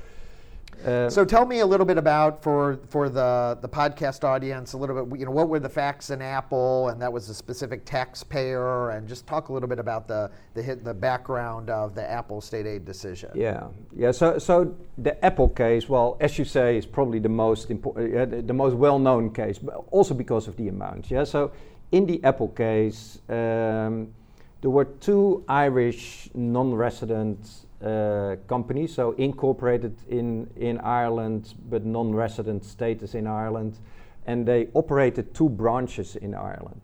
uh, 0.84 1.10
So 1.10 1.24
tell 1.24 1.46
me 1.46 1.60
a 1.60 1.66
little 1.66 1.86
bit 1.86 1.98
about 1.98 2.42
for 2.42 2.78
for 2.88 3.08
the 3.08 3.58
the 3.60 3.68
podcast 3.68 4.24
audience 4.24 4.72
a 4.72 4.78
little 4.78 5.04
bit. 5.04 5.18
You 5.18 5.26
know, 5.26 5.32
what 5.32 5.48
were 5.48 5.60
the 5.60 5.68
facts 5.68 6.10
in 6.10 6.22
Apple, 6.22 6.88
and 6.88 7.00
that 7.00 7.12
was 7.12 7.28
a 7.28 7.34
specific 7.34 7.84
taxpayer, 7.84 8.90
and 8.90 9.08
just 9.08 9.26
talk 9.26 9.48
a 9.48 9.52
little 9.52 9.68
bit 9.68 9.78
about 9.78 10.08
the 10.08 10.30
the 10.54 10.62
hit 10.62 10.84
the 10.84 10.94
background 10.94 11.70
of 11.70 11.94
the 11.94 12.08
Apple 12.08 12.40
state 12.40 12.66
aid 12.66 12.84
decision. 12.84 13.30
Yeah, 13.34 13.68
yeah. 13.94 14.10
So, 14.12 14.38
so 14.38 14.74
the 14.98 15.22
Apple 15.24 15.48
case, 15.48 15.88
well, 15.88 16.16
as 16.20 16.38
you 16.38 16.44
say, 16.44 16.76
is 16.76 16.86
probably 16.86 17.18
the 17.18 17.28
most 17.28 17.70
important, 17.70 18.16
uh, 18.16 18.24
the, 18.24 18.42
the 18.42 18.52
most 18.52 18.74
well-known 18.74 19.32
case, 19.32 19.58
but 19.58 19.84
also 19.90 20.14
because 20.14 20.48
of 20.48 20.56
the 20.56 20.68
amount. 20.68 21.10
Yeah. 21.10 21.24
So, 21.24 21.52
in 21.92 22.06
the 22.06 22.22
Apple 22.24 22.48
case, 22.48 23.18
um, 23.28 24.12
there 24.60 24.70
were 24.70 24.86
two 24.86 25.44
Irish 25.48 26.30
non-resident 26.34 27.46
uh, 27.84 28.36
companies, 28.46 28.94
so 28.94 29.12
incorporated 29.12 29.94
in 30.08 30.48
in 30.56 30.78
Ireland, 30.80 31.54
but 31.68 31.84
non-resident 31.84 32.64
status 32.64 33.14
in 33.14 33.26
Ireland, 33.26 33.78
and 34.26 34.46
they 34.46 34.68
operated 34.74 35.34
two 35.34 35.48
branches 35.48 36.16
in 36.16 36.34
Ireland. 36.34 36.80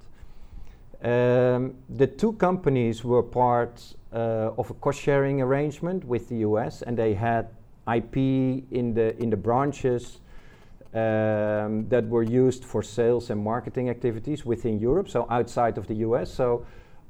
Um, 1.03 1.75
the 1.97 2.07
two 2.07 2.35
companies 2.35 3.03
were 3.05 3.23
part 3.23 3.95
uh, 4.13 4.51
of 4.59 4.71
a 4.71 4.75
cost-sharing 4.75 5.41
arrangement 5.41 6.05
with 6.05 6.29
the 6.29 6.37
U.S., 6.47 6.83
and 6.83 6.97
they 6.99 7.15
had 7.15 7.49
IP 7.95 8.17
in 8.71 8.95
the 8.95 9.17
in 9.19 9.31
the 9.31 9.37
branches 9.37 10.21
um, 10.93 11.89
that 11.89 12.05
were 12.09 12.23
used 12.23 12.65
for 12.65 12.83
sales 12.83 13.31
and 13.31 13.43
marketing 13.43 13.89
activities 13.89 14.45
within 14.45 14.79
Europe, 14.79 15.09
so 15.09 15.27
outside 15.31 15.79
of 15.79 15.87
the 15.87 15.95
U.S. 16.07 16.33
So, 16.33 16.67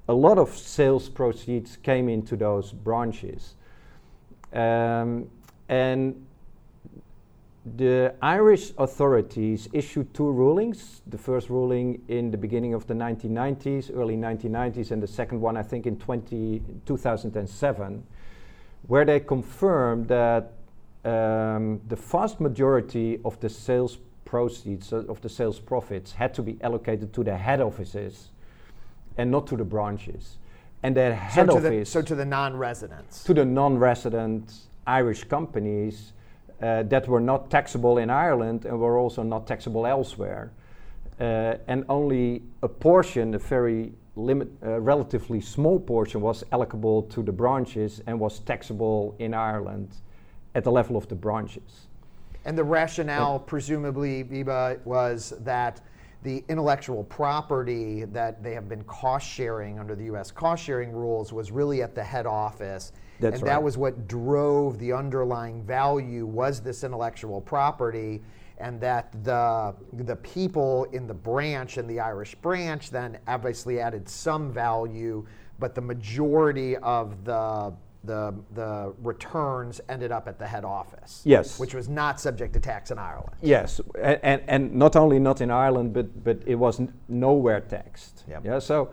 a 0.08 0.14
lot 0.14 0.38
of 0.38 0.50
sales 0.56 1.08
proceeds 1.08 1.76
came 1.76 2.08
into 2.08 2.36
those 2.36 2.72
branches, 2.72 3.54
um, 4.52 5.28
and 5.68 6.26
the 7.76 8.14
Irish 8.22 8.72
authorities 8.78 9.68
issued 9.72 10.12
two 10.14 10.30
rulings. 10.30 11.02
The 11.06 11.18
first 11.18 11.50
ruling 11.50 12.02
in 12.08 12.30
the 12.30 12.38
beginning 12.38 12.74
of 12.74 12.86
the 12.86 12.94
1990s, 12.94 13.94
early 13.94 14.16
1990s, 14.16 14.90
and 14.90 15.02
the 15.02 15.06
second 15.06 15.40
one, 15.40 15.56
I 15.56 15.62
think, 15.62 15.86
in 15.86 15.98
20, 15.98 16.62
2007, 16.86 18.02
where 18.86 19.04
they 19.04 19.20
confirmed 19.20 20.08
that 20.08 20.52
um, 21.04 21.80
the 21.88 21.96
vast 21.96 22.40
majority 22.40 23.20
of 23.24 23.38
the 23.40 23.48
sales 23.48 23.98
proceeds, 24.24 24.92
uh, 24.92 25.04
of 25.08 25.20
the 25.20 25.28
sales 25.28 25.60
profits, 25.60 26.12
had 26.12 26.32
to 26.34 26.42
be 26.42 26.56
allocated 26.62 27.12
to 27.12 27.24
the 27.24 27.36
head 27.36 27.60
offices 27.60 28.30
and 29.16 29.30
not 29.30 29.46
to 29.48 29.56
the 29.56 29.64
branches. 29.64 30.38
And 30.82 30.96
So 30.96 31.12
head 31.12 31.46
to, 31.46 31.52
office 31.52 31.62
the, 31.70 31.84
so 31.84 32.02
to 32.02 32.14
the 32.14 32.24
non-residents. 32.24 33.24
to 33.24 33.34
the 33.34 33.44
non-resident 33.44 34.52
Irish 34.86 35.24
companies 35.24 36.12
uh, 36.62 36.82
that 36.84 37.06
were 37.06 37.20
not 37.20 37.50
taxable 37.50 37.98
in 37.98 38.10
Ireland 38.10 38.64
and 38.64 38.78
were 38.78 38.98
also 38.98 39.22
not 39.22 39.46
taxable 39.46 39.86
elsewhere. 39.86 40.52
Uh, 41.20 41.56
and 41.68 41.84
only 41.88 42.42
a 42.62 42.68
portion, 42.68 43.34
a 43.34 43.38
very 43.38 43.92
limit, 44.16 44.48
uh, 44.62 44.80
relatively 44.80 45.40
small 45.40 45.78
portion, 45.78 46.22
was 46.22 46.44
allocable 46.52 47.02
to 47.10 47.22
the 47.22 47.32
branches 47.32 48.02
and 48.06 48.18
was 48.18 48.38
taxable 48.40 49.14
in 49.18 49.34
Ireland 49.34 49.96
at 50.54 50.64
the 50.64 50.72
level 50.72 50.96
of 50.96 51.08
the 51.08 51.14
branches. 51.14 51.86
And 52.46 52.56
the 52.56 52.64
rationale, 52.64 53.38
presumably, 53.38 54.24
Wiebe, 54.24 54.82
was 54.86 55.34
that 55.40 55.82
the 56.22 56.44
intellectual 56.48 57.04
property 57.04 58.04
that 58.06 58.42
they 58.42 58.52
have 58.52 58.68
been 58.68 58.84
cost 58.84 59.26
sharing 59.26 59.78
under 59.78 59.94
the 59.94 60.04
U.S. 60.04 60.30
cost 60.30 60.62
sharing 60.62 60.92
rules 60.92 61.32
was 61.32 61.50
really 61.50 61.82
at 61.82 61.94
the 61.94 62.04
head 62.04 62.26
office. 62.26 62.92
That's 63.20 63.34
and 63.36 63.42
right. 63.42 63.48
that 63.50 63.62
was 63.62 63.78
what 63.78 64.06
drove 64.06 64.78
the 64.78 64.92
underlying 64.92 65.62
value 65.62 66.26
was 66.26 66.60
this 66.60 66.84
intellectual 66.84 67.40
property 67.40 68.22
and 68.58 68.78
that 68.80 69.10
the 69.24 69.74
the 69.94 70.16
people 70.16 70.84
in 70.92 71.06
the 71.06 71.14
branch 71.14 71.78
in 71.78 71.86
the 71.86 71.98
Irish 71.98 72.34
branch 72.36 72.90
then 72.90 73.18
obviously 73.26 73.80
added 73.80 74.08
some 74.08 74.52
value 74.52 75.26
but 75.58 75.74
the 75.74 75.80
majority 75.80 76.76
of 76.78 77.24
the 77.24 77.72
the, 78.04 78.34
the 78.54 78.94
returns 79.02 79.80
ended 79.88 80.10
up 80.10 80.26
at 80.26 80.38
the 80.38 80.46
head 80.46 80.64
office 80.64 81.20
Yes. 81.24 81.58
which 81.58 81.74
was 81.74 81.88
not 81.88 82.18
subject 82.18 82.54
to 82.54 82.60
tax 82.60 82.90
in 82.90 82.98
Ireland. 82.98 83.36
Yes, 83.42 83.80
a- 83.96 84.24
and, 84.24 84.42
and 84.48 84.74
not 84.74 84.96
only 84.96 85.18
not 85.18 85.40
in 85.40 85.50
Ireland, 85.50 85.92
but, 85.92 86.24
but 86.24 86.38
it 86.46 86.54
was 86.54 86.80
n- 86.80 86.92
nowhere 87.08 87.60
taxed. 87.60 88.24
Yep. 88.28 88.44
Yeah, 88.44 88.58
so, 88.58 88.90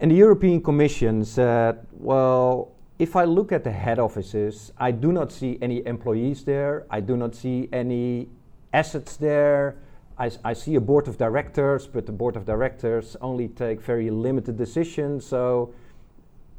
and 0.00 0.10
the 0.10 0.16
European 0.16 0.60
Commission 0.62 1.24
said, 1.24 1.86
well, 1.92 2.72
if 2.98 3.14
I 3.16 3.24
look 3.24 3.52
at 3.52 3.62
the 3.64 3.70
head 3.70 3.98
offices, 3.98 4.72
I 4.78 4.90
do 4.90 5.12
not 5.12 5.30
see 5.30 5.58
any 5.62 5.86
employees 5.86 6.44
there, 6.44 6.86
I 6.90 7.00
do 7.00 7.16
not 7.16 7.34
see 7.34 7.68
any 7.72 8.28
assets 8.72 9.16
there. 9.16 9.76
I, 10.18 10.30
I 10.44 10.52
see 10.52 10.74
a 10.74 10.80
board 10.80 11.08
of 11.08 11.16
directors, 11.16 11.86
but 11.86 12.04
the 12.04 12.12
board 12.12 12.36
of 12.36 12.44
directors 12.44 13.16
only 13.22 13.48
take 13.48 13.80
very 13.80 14.10
limited 14.10 14.56
decisions. 14.58 15.24
So, 15.24 15.72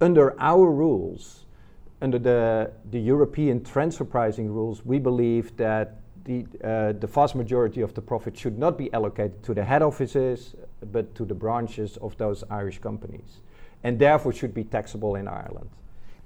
under 0.02 0.40
our 0.40 0.70
rules, 0.70 1.46
under 2.02 2.18
the, 2.18 2.72
the 2.90 3.00
European 3.00 3.64
transfer 3.64 4.04
pricing 4.04 4.52
rules, 4.52 4.84
we 4.84 5.00
believe 5.00 5.56
that 5.58 5.98
the, 6.26 6.46
uh, 6.64 6.94
the 6.94 7.08
vast 7.08 7.36
majority 7.36 7.82
of 7.82 7.94
the 7.94 8.02
profit 8.02 8.38
should 8.38 8.58
not 8.58 8.78
be 8.78 8.92
allocated 8.94 9.42
to 9.44 9.54
the 9.54 9.64
head 9.64 9.82
offices, 9.82 10.56
but 10.92 11.14
to 11.16 11.26
the 11.26 11.34
branches 11.34 11.98
of 11.98 12.18
those 12.18 12.44
Irish 12.50 12.80
companies, 12.80 13.42
and 13.84 14.00
therefore 14.00 14.34
should 14.34 14.54
be 14.54 14.64
taxable 14.64 15.16
in 15.16 15.28
Ireland. 15.28 15.70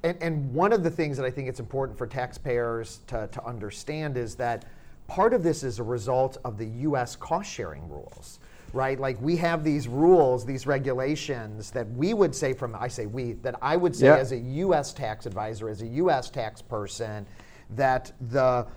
And, 0.03 0.17
and 0.22 0.53
one 0.53 0.72
of 0.72 0.84
the 0.84 0.91
things 0.91 1.17
that 1.17 1.25
I 1.25 1.32
think 1.32 1.50
it's 1.50 1.60
important 1.60 1.98
for 1.98 2.08
taxpayers 2.08 3.00
to, 3.08 3.27
to 3.32 3.46
understand 3.46 4.17
is 4.17 4.36
that 4.36 4.65
part 5.08 5.34
of 5.34 5.44
this 5.44 5.63
is 5.63 5.79
a 5.79 5.84
result 5.84 6.38
of 6.46 6.58
the 6.58 6.67
US 6.67 7.15
cost 7.15 7.51
sharing 7.51 7.89
rules, 7.89 8.39
right? 8.75 9.00
Like 9.00 9.20
we 9.22 9.38
have 9.38 9.63
these 9.63 9.88
rules, 9.88 10.46
these 10.46 10.67
regulations 10.67 11.72
that 11.72 11.89
we 11.91 12.13
would 12.13 12.36
say 12.36 12.53
from, 12.53 12.75
I 12.75 12.89
say 12.89 13.05
we, 13.05 13.34
that 13.41 13.55
I 13.62 13.77
would 13.77 13.96
say 13.96 14.08
Yeah. 14.08 14.17
as 14.17 14.34
a 14.34 14.38
US 14.38 14.94
tax 14.94 15.25
advisor, 15.25 15.70
as 15.70 15.82
a 15.82 15.88
US 15.88 16.29
tax 16.29 16.62
person, 16.62 17.25
that 17.72 18.12
the 18.29 18.67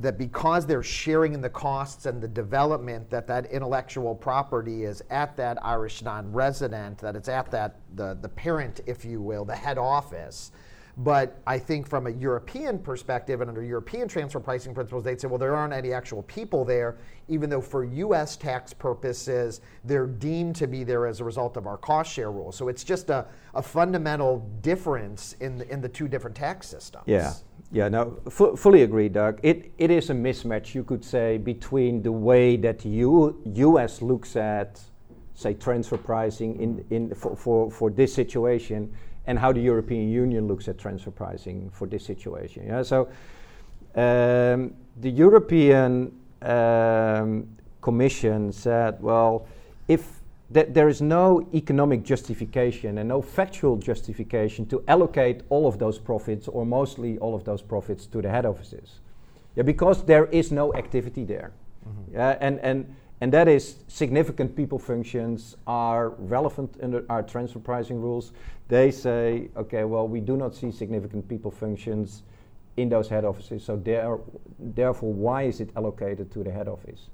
that 0.00 0.16
because 0.16 0.64
they're 0.64 0.82
sharing 0.82 1.34
in 1.34 1.40
the 1.40 1.50
costs 1.50 2.06
and 2.06 2.22
the 2.22 2.28
development 2.28 3.10
that 3.10 3.26
that 3.26 3.46
intellectual 3.46 4.14
property 4.14 4.84
is 4.84 5.02
at 5.10 5.36
that 5.36 5.58
Irish 5.66 6.02
non-resident 6.02 6.98
that 6.98 7.16
it's 7.16 7.28
at 7.28 7.50
that 7.50 7.74
the 7.96 8.16
the 8.22 8.28
parent 8.28 8.80
if 8.86 9.04
you 9.04 9.20
will 9.20 9.44
the 9.44 9.56
head 9.56 9.76
office 9.76 10.52
but 10.98 11.40
I 11.46 11.60
think 11.60 11.88
from 11.88 12.08
a 12.08 12.10
European 12.10 12.76
perspective 12.80 13.40
and 13.40 13.48
under 13.48 13.62
European 13.62 14.08
transfer 14.08 14.40
pricing 14.40 14.74
principles, 14.74 15.04
they'd 15.04 15.20
say, 15.20 15.28
well, 15.28 15.38
there 15.38 15.54
aren't 15.54 15.72
any 15.72 15.92
actual 15.92 16.24
people 16.24 16.64
there, 16.64 16.98
even 17.28 17.48
though 17.48 17.60
for 17.60 17.84
US 17.84 18.36
tax 18.36 18.74
purposes, 18.74 19.60
they're 19.84 20.08
deemed 20.08 20.56
to 20.56 20.66
be 20.66 20.82
there 20.82 21.06
as 21.06 21.20
a 21.20 21.24
result 21.24 21.56
of 21.56 21.68
our 21.68 21.76
cost 21.76 22.12
share 22.12 22.32
rule. 22.32 22.50
So 22.50 22.66
it's 22.66 22.82
just 22.82 23.10
a, 23.10 23.26
a 23.54 23.62
fundamental 23.62 24.40
difference 24.60 25.34
in 25.34 25.58
the, 25.58 25.72
in 25.72 25.80
the 25.80 25.88
two 25.88 26.08
different 26.08 26.36
tax 26.36 26.66
systems. 26.66 27.04
Yeah. 27.06 27.32
Yeah, 27.70 27.88
no, 27.88 28.18
fu- 28.30 28.56
fully 28.56 28.82
agree, 28.82 29.10
Doug. 29.10 29.40
It, 29.42 29.72
it 29.78 29.90
is 29.90 30.08
a 30.08 30.14
mismatch, 30.14 30.74
you 30.74 30.82
could 30.82 31.04
say, 31.04 31.36
between 31.36 32.02
the 32.02 32.10
way 32.10 32.56
that 32.56 32.84
U- 32.84 33.40
US 33.44 34.00
looks 34.00 34.36
at, 34.36 34.80
say, 35.34 35.52
transfer 35.52 35.98
pricing 35.98 36.58
in, 36.60 36.84
in 36.88 37.14
for, 37.14 37.36
for, 37.36 37.70
for 37.70 37.90
this 37.90 38.12
situation 38.12 38.90
and 39.28 39.38
how 39.38 39.52
the 39.52 39.60
European 39.60 40.08
Union 40.08 40.48
looks 40.48 40.68
at 40.68 40.78
transfer 40.78 41.10
pricing 41.10 41.70
for 41.70 41.86
this 41.86 42.04
situation. 42.04 42.66
Yeah, 42.66 42.82
so 42.82 43.08
um, 43.94 44.74
the 45.00 45.10
European 45.10 46.12
um, 46.40 47.46
Commission 47.82 48.50
said, 48.50 49.00
well, 49.02 49.46
if 49.86 50.20
th- 50.54 50.68
there 50.70 50.88
is 50.88 51.02
no 51.02 51.46
economic 51.52 52.02
justification 52.04 52.98
and 52.98 53.08
no 53.08 53.20
factual 53.20 53.76
justification 53.76 54.64
to 54.66 54.82
allocate 54.88 55.42
all 55.50 55.66
of 55.66 55.78
those 55.78 55.98
profits 55.98 56.48
or 56.48 56.64
mostly 56.64 57.18
all 57.18 57.34
of 57.34 57.44
those 57.44 57.60
profits 57.60 58.06
to 58.06 58.22
the 58.22 58.30
head 58.30 58.46
offices, 58.46 59.00
yeah, 59.56 59.62
because 59.62 60.04
there 60.04 60.26
is 60.26 60.50
no 60.50 60.72
activity 60.74 61.24
there, 61.24 61.52
mm-hmm. 61.86 62.14
yeah, 62.14 62.38
and 62.40 62.58
and 62.60 62.86
and 63.20 63.32
that 63.32 63.48
is 63.48 63.76
significant 63.88 64.54
people 64.54 64.78
functions 64.78 65.56
are 65.66 66.10
relevant 66.10 66.76
under 66.82 67.04
our 67.10 67.22
transfer 67.22 67.58
pricing 67.58 68.00
rules. 68.00 68.32
They 68.68 68.90
say, 68.90 69.48
okay, 69.56 69.84
well, 69.84 70.06
we 70.06 70.20
do 70.20 70.36
not 70.36 70.54
see 70.54 70.70
significant 70.70 71.28
people 71.28 71.50
functions 71.50 72.22
in 72.76 72.88
those 72.88 73.08
head 73.08 73.24
offices, 73.24 73.64
so 73.64 73.76
there, 73.76 74.18
therefore, 74.58 75.12
why 75.12 75.42
is 75.42 75.60
it 75.60 75.70
allocated 75.74 76.30
to 76.32 76.44
the 76.44 76.52
head 76.52 76.68
office? 76.68 77.08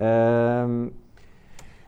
Um, 0.00 0.94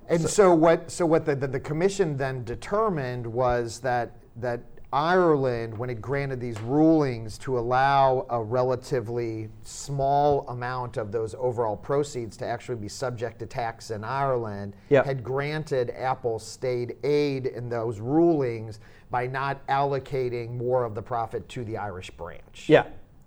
and 0.09 0.21
so, 0.23 0.27
so, 0.27 0.55
what? 0.55 0.91
So 0.91 1.07
what 1.07 1.25
the, 1.25 1.37
the, 1.37 1.47
the 1.47 1.61
commission 1.61 2.17
then 2.17 2.45
determined 2.45 3.27
was 3.27 3.81
that 3.81 4.17
that 4.37 4.61
Ireland, 4.95 5.77
when 5.77 5.91
it 5.91 6.01
granted 6.01 6.39
these 6.39 6.61
rulings 6.61 7.37
to 7.39 7.59
allow 7.59 8.27
a 8.31 8.41
relatively 8.41 9.49
small 9.65 10.49
amount 10.49 10.99
of 10.99 11.11
those 11.11 11.35
overall 11.37 11.77
proceeds 11.77 12.37
to 12.37 12.47
actually 12.47 12.77
be 12.77 12.89
subject 12.89 13.41
to 13.41 13.47
tax 13.47 13.91
in 13.91 14.05
Ireland, 14.05 14.77
yep. 14.91 15.05
had 15.05 15.25
granted 15.25 15.91
Apple 15.91 16.39
state 16.39 16.97
aid 17.03 17.47
in 17.47 17.69
those 17.69 17.99
rulings 17.99 18.79
by 19.11 19.27
not 19.27 19.67
allocating 19.67 20.57
more 20.57 20.85
of 20.85 20.95
the 20.95 21.03
profit 21.03 21.49
to 21.49 21.65
the 21.65 21.77
Irish 21.77 22.13
branch. 22.13 22.67
Yeah, 22.69 22.85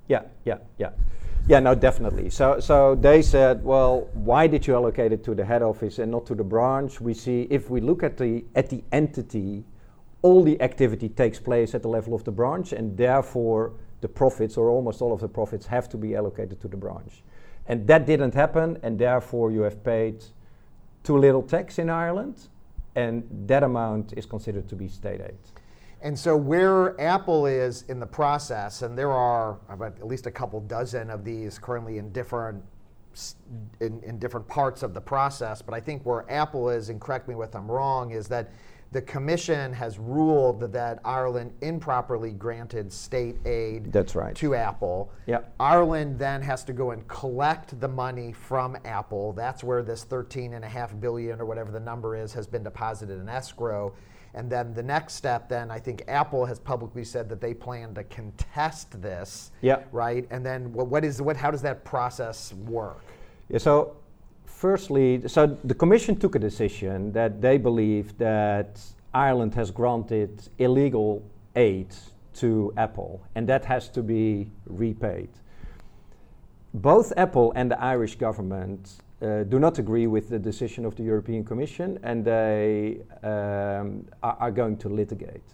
yeah, 0.08 0.22
yeah, 0.46 0.60
yeah. 0.78 0.92
Yeah, 1.50 1.60
no, 1.60 1.76
definitely. 1.76 2.30
So, 2.30 2.62
so 2.62 2.96
they 2.96 3.22
said, 3.22 3.62
well, 3.62 4.10
why 4.14 4.48
did 4.48 4.66
you 4.66 4.74
allocate 4.74 5.12
it 5.12 5.22
to 5.26 5.36
the 5.36 5.44
head 5.44 5.62
office 5.62 6.00
and 6.00 6.12
not 6.12 6.26
to 6.28 6.36
the 6.36 6.46
branch? 6.46 7.02
We 7.02 7.14
see 7.14 7.46
if 7.50 7.70
we 7.70 7.82
look 7.82 8.04
at 8.04 8.18
the 8.18 8.46
at 8.56 8.70
the 8.70 8.84
entity 8.94 9.66
all 10.22 10.44
the 10.44 10.60
activity 10.62 11.10
takes 11.10 11.40
place 11.40 11.76
at 11.76 11.82
the 11.82 11.88
level 11.88 12.14
of 12.14 12.24
the 12.24 12.32
branch, 12.32 12.74
and 12.74 12.98
therefore 12.98 13.74
the 14.02 14.08
profits, 14.08 14.58
or 14.58 14.70
almost 14.70 15.02
all 15.02 15.14
of 15.14 15.22
the 15.22 15.28
profits, 15.28 15.66
have 15.68 15.90
to 15.90 15.98
be 15.98 16.16
allocated 16.16 16.60
to 16.62 16.68
the 16.68 16.78
branch. 16.78 17.24
And 17.68 17.88
that 17.88 18.06
didn't 18.06 18.34
happen, 18.34 18.78
and 18.84 18.98
therefore 18.98 19.52
you 19.52 19.62
have 19.62 19.84
paid 19.84 20.24
too 21.04 21.18
little 21.18 21.44
tax 21.44 21.80
in 21.80 21.90
Ireland, 21.90 22.48
and 22.96 23.24
that 23.48 23.64
amount 23.64 24.14
is 24.18 24.26
considered 24.26 24.68
to 24.70 24.76
be 24.76 24.88
state 24.88 25.22
aid. 25.22 25.38
And 26.02 26.18
so, 26.18 26.38
where 26.38 27.00
Apple 27.02 27.48
is 27.48 27.84
in 27.90 28.00
the 28.00 28.06
process, 28.06 28.84
and 28.84 28.98
there 28.98 29.12
are 29.12 29.58
about 29.70 29.98
at 29.98 30.08
least 30.08 30.28
a 30.28 30.32
couple 30.32 30.60
dozen 30.62 31.10
of 31.10 31.24
these 31.24 31.58
currently 31.58 31.98
in 31.98 32.12
different 32.12 32.64
in, 33.80 34.00
in 34.04 34.20
different 34.20 34.48
parts 34.48 34.84
of 34.84 34.94
the 34.94 35.02
process, 35.02 35.62
but 35.62 35.74
I 35.74 35.80
think 35.80 36.04
where 36.06 36.30
Apple 36.32 36.70
is, 36.70 36.90
and 36.90 37.02
correct 37.02 37.28
me 37.28 37.36
if 37.42 37.56
I'm 37.56 37.70
wrong, 37.70 38.12
is 38.12 38.28
that 38.28 38.52
the 38.92 39.02
commission 39.02 39.74
has 39.74 40.00
ruled 40.00 40.72
that 40.72 41.00
Ireland 41.04 41.54
improperly 41.62 42.32
granted 42.32 42.92
state 42.92 43.36
aid 43.46 43.92
That's 43.92 44.16
right. 44.16 44.36
to 44.36 44.56
Apple. 44.56 45.12
Yep. 45.26 45.54
Ireland 45.60 46.18
then 46.18 46.42
has 46.42 46.64
to 46.66 46.74
go 46.74 46.92
and 46.92 47.06
collect 47.08 47.80
the 47.80 47.88
money 47.88 48.32
from 48.32 48.78
Apple. 48.86 49.34
That's 49.34 49.64
where 49.64 49.84
this 49.84 50.06
13.5 50.06 51.02
billion 51.02 51.42
or 51.42 51.46
whatever 51.46 51.72
the 51.72 51.80
number 51.80 52.16
is 52.16 52.34
has 52.34 52.48
been 52.48 52.64
deposited 52.64 53.20
in 53.20 53.28
escrow. 53.28 53.94
And 54.34 54.50
then 54.50 54.74
the 54.74 54.84
next 54.84 55.16
step, 55.16 55.50
then 55.50 55.72
I 55.72 55.80
think 55.80 56.04
Apple 56.08 56.46
has 56.46 56.60
publicly 56.60 57.04
said 57.04 57.28
that 57.30 57.42
they 57.42 57.54
plan 57.54 57.94
to 57.96 58.04
contest 58.06 59.02
this. 59.02 59.52
Yeah. 59.62 59.82
Right. 59.92 60.28
And 60.30 60.46
then 60.46 60.72
what, 60.74 60.88
what 60.88 61.04
is 61.04 61.22
what? 61.22 61.36
How 61.36 61.50
does 61.50 61.62
that 61.64 61.84
process 61.84 62.54
work? 62.54 63.04
Yeah. 63.50 63.58
So 63.58 63.98
firstly, 64.58 65.22
so 65.28 65.58
the 65.64 65.76
Commission 65.76 66.16
took 66.16 66.36
a 66.36 66.40
decision 66.40 67.12
that 67.12 67.42
they 67.42 67.58
believe 67.58 68.18
that 68.18 68.82
Ireland 69.14 69.54
has 69.54 69.70
granted 69.72 70.32
illegal 70.58 71.24
aid 71.56 71.94
to 72.36 72.74
Apple, 72.76 73.22
and 73.36 73.48
that 73.48 73.66
has 73.66 73.90
to 73.90 74.02
be 74.02 74.50
repaid. 74.66 75.30
Both 76.74 77.14
Apple 77.18 77.54
and 77.56 77.72
the 77.72 77.80
Irish 77.82 78.16
government 78.16 78.98
uh, 79.22 79.44
do 79.44 79.60
not 79.60 79.80
agree 79.80 80.08
with 80.08 80.30
the 80.30 80.40
decision 80.40 80.86
of 80.86 80.96
the 80.96 81.04
European 81.04 81.44
Commission, 81.44 82.00
and 82.04 82.26
they 82.26 83.00
um, 83.24 84.06
are, 84.22 84.38
are, 84.40 84.52
going 84.52 84.78
to 84.78 84.90
litigate. 84.90 85.48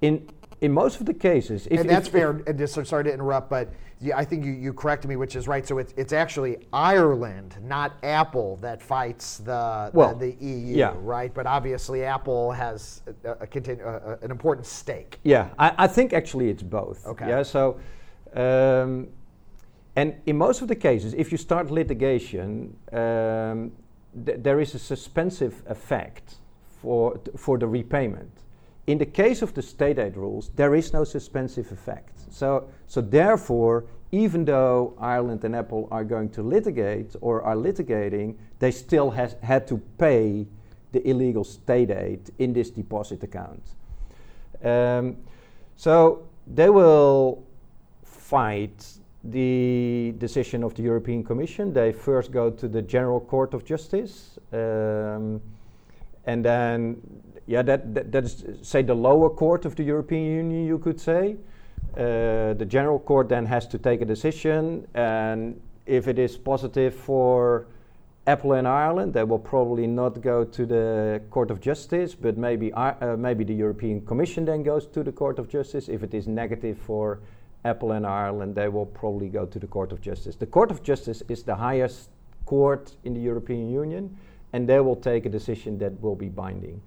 In 0.00 0.28
in 0.62 0.70
most 0.70 1.00
of 1.00 1.06
the 1.06 1.12
cases, 1.12 1.66
if, 1.72 1.80
and 1.80 1.90
that's 1.90 2.06
if, 2.06 2.12
fair. 2.12 2.30
and 2.46 2.56
just 2.56 2.74
sorry 2.86 3.02
to 3.02 3.12
interrupt, 3.12 3.50
but 3.50 3.68
yeah, 4.00 4.16
I 4.16 4.24
think 4.24 4.44
you, 4.44 4.52
you 4.52 4.72
corrected 4.72 5.08
me, 5.08 5.16
which 5.16 5.34
is 5.34 5.48
right. 5.48 5.66
So 5.66 5.78
it's, 5.78 5.92
it's 5.96 6.12
actually 6.12 6.68
Ireland, 6.72 7.56
not 7.60 7.94
Apple, 8.04 8.58
that 8.62 8.80
fights 8.80 9.38
the 9.38 9.90
well, 9.92 10.14
the, 10.14 10.30
the, 10.30 10.46
EU, 10.46 10.76
yeah. 10.76 10.94
right? 10.98 11.34
But 11.34 11.46
obviously, 11.46 12.04
Apple 12.04 12.52
has 12.52 13.02
a, 13.24 13.32
a 13.32 13.46
continu- 13.46 13.84
a, 13.84 14.18
an 14.22 14.30
important 14.30 14.64
stake. 14.64 15.18
Yeah, 15.24 15.48
I, 15.58 15.74
I, 15.78 15.86
think 15.88 16.12
actually 16.12 16.48
it's 16.48 16.62
both. 16.62 17.04
Okay. 17.08 17.28
Yeah. 17.28 17.42
So, 17.42 17.80
um, 18.34 19.08
and 19.96 20.14
in 20.26 20.38
most 20.38 20.62
of 20.62 20.68
the 20.68 20.76
cases, 20.76 21.12
if 21.12 21.32
you 21.32 21.38
start 21.38 21.72
litigation, 21.72 22.76
um, 22.92 23.72
th- 24.24 24.38
there 24.40 24.60
is 24.60 24.76
a 24.76 24.78
suspensive 24.78 25.60
effect 25.66 26.36
for 26.80 27.18
t- 27.18 27.32
for 27.36 27.58
the 27.58 27.66
repayment. 27.66 28.30
In 28.86 28.98
the 28.98 29.06
case 29.06 29.42
of 29.42 29.54
the 29.54 29.62
state 29.62 29.98
aid 29.98 30.16
rules, 30.16 30.50
there 30.56 30.74
is 30.74 30.92
no 30.92 31.04
suspensive 31.04 31.70
effect. 31.70 32.20
So, 32.30 32.68
so 32.86 33.00
therefore, 33.00 33.84
even 34.10 34.44
though 34.44 34.94
Ireland 34.98 35.44
and 35.44 35.54
Apple 35.54 35.88
are 35.90 36.04
going 36.04 36.30
to 36.30 36.42
litigate 36.42 37.14
or 37.20 37.42
are 37.42 37.54
litigating, 37.54 38.36
they 38.58 38.70
still 38.70 39.10
has, 39.10 39.36
had 39.42 39.66
to 39.68 39.78
pay 39.98 40.46
the 40.92 41.08
illegal 41.08 41.44
state 41.44 41.90
aid 41.90 42.30
in 42.38 42.52
this 42.52 42.70
deposit 42.70 43.22
account. 43.22 43.62
Um, 44.62 45.16
so 45.76 46.26
they 46.46 46.68
will 46.68 47.44
fight 48.04 48.84
the 49.24 50.14
decision 50.18 50.62
of 50.64 50.74
the 50.74 50.82
European 50.82 51.22
Commission. 51.24 51.72
They 51.72 51.92
first 51.92 52.32
go 52.32 52.50
to 52.50 52.68
the 52.68 52.82
General 52.82 53.20
Court 53.20 53.54
of 53.54 53.64
Justice, 53.64 54.38
um, 54.52 55.40
and 56.26 56.44
then 56.44 57.00
yeah, 57.46 57.62
that, 57.62 57.94
that, 57.94 58.12
that 58.12 58.24
is, 58.24 58.44
say, 58.62 58.82
the 58.82 58.94
lower 58.94 59.30
court 59.30 59.64
of 59.64 59.76
the 59.76 59.82
European 59.82 60.24
Union, 60.24 60.66
you 60.66 60.78
could 60.78 61.00
say. 61.00 61.36
Uh, 61.96 62.54
the 62.54 62.66
general 62.66 62.98
court 62.98 63.28
then 63.28 63.44
has 63.44 63.66
to 63.66 63.78
take 63.78 64.00
a 64.00 64.04
decision, 64.04 64.86
and 64.94 65.60
if 65.86 66.08
it 66.08 66.18
is 66.18 66.36
positive 66.36 66.94
for 66.94 67.66
Apple 68.26 68.52
in 68.52 68.66
Ireland, 68.66 69.12
they 69.12 69.24
will 69.24 69.38
probably 69.38 69.86
not 69.86 70.20
go 70.20 70.44
to 70.44 70.66
the 70.66 71.20
Court 71.30 71.50
of 71.50 71.60
Justice, 71.60 72.14
but 72.14 72.38
maybe 72.38 72.72
uh, 72.72 73.16
maybe 73.18 73.42
the 73.42 73.54
European 73.54 74.00
Commission 74.06 74.44
then 74.44 74.62
goes 74.62 74.86
to 74.86 75.02
the 75.02 75.10
Court 75.10 75.40
of 75.40 75.48
Justice. 75.48 75.88
If 75.88 76.04
it 76.04 76.14
is 76.14 76.28
negative 76.28 76.78
for 76.78 77.18
Apple 77.64 77.92
in 77.92 78.04
Ireland, 78.04 78.54
they 78.54 78.68
will 78.68 78.86
probably 78.86 79.28
go 79.28 79.44
to 79.44 79.58
the 79.58 79.66
Court 79.66 79.90
of 79.90 80.00
Justice. 80.00 80.36
The 80.36 80.46
Court 80.46 80.70
of 80.70 80.84
Justice 80.84 81.22
is 81.28 81.42
the 81.42 81.56
highest 81.56 82.10
court 82.46 82.94
in 83.02 83.12
the 83.12 83.20
European 83.20 83.68
Union, 83.68 84.16
and 84.52 84.68
they 84.68 84.78
will 84.78 84.96
take 84.96 85.26
a 85.26 85.28
decision 85.28 85.78
that 85.78 86.00
will 86.00 86.16
be 86.16 86.28
binding. 86.28 86.80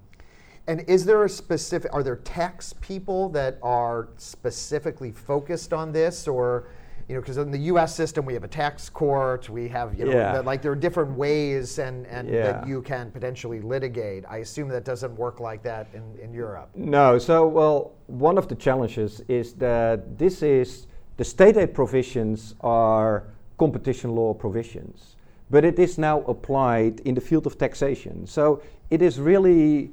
And 0.68 0.80
is 0.88 1.04
there 1.04 1.24
a 1.24 1.28
specific, 1.28 1.92
are 1.94 2.02
there 2.02 2.16
tax 2.16 2.72
people 2.80 3.28
that 3.30 3.58
are 3.62 4.08
specifically 4.16 5.12
focused 5.12 5.72
on 5.72 5.92
this 5.92 6.26
or, 6.26 6.68
you 7.08 7.14
know, 7.14 7.20
because 7.20 7.36
in 7.36 7.52
the 7.52 7.58
U.S. 7.58 7.94
system 7.94 8.24
we 8.24 8.34
have 8.34 8.42
a 8.42 8.48
tax 8.48 8.88
court, 8.88 9.48
we 9.48 9.68
have, 9.68 9.96
you 9.96 10.06
know, 10.06 10.12
yeah. 10.12 10.32
the, 10.32 10.42
like 10.42 10.62
there 10.62 10.72
are 10.72 10.74
different 10.76 11.16
ways 11.16 11.78
and, 11.78 12.04
and 12.08 12.28
yeah. 12.28 12.42
that 12.42 12.66
you 12.66 12.82
can 12.82 13.12
potentially 13.12 13.60
litigate. 13.60 14.24
I 14.28 14.38
assume 14.38 14.68
that 14.70 14.84
doesn't 14.84 15.14
work 15.16 15.38
like 15.38 15.62
that 15.62 15.86
in, 15.94 16.02
in 16.20 16.32
Europe. 16.34 16.70
No, 16.74 17.16
so, 17.18 17.46
well, 17.46 17.92
one 18.08 18.36
of 18.36 18.48
the 18.48 18.56
challenges 18.56 19.20
is 19.28 19.54
that 19.54 20.18
this 20.18 20.42
is 20.42 20.88
The 21.16 21.24
state 21.24 21.56
aid 21.56 21.72
provisions 21.72 22.54
are 22.60 23.24
competition 23.56 24.14
law 24.14 24.34
provisions, 24.34 25.16
but 25.48 25.64
it 25.64 25.78
is 25.78 25.96
now 25.96 26.20
applied 26.22 27.00
in 27.00 27.14
the 27.14 27.22
field 27.22 27.46
of 27.46 27.56
taxation. 27.56 28.26
So 28.26 28.60
it 28.90 29.00
is 29.00 29.18
really 29.18 29.92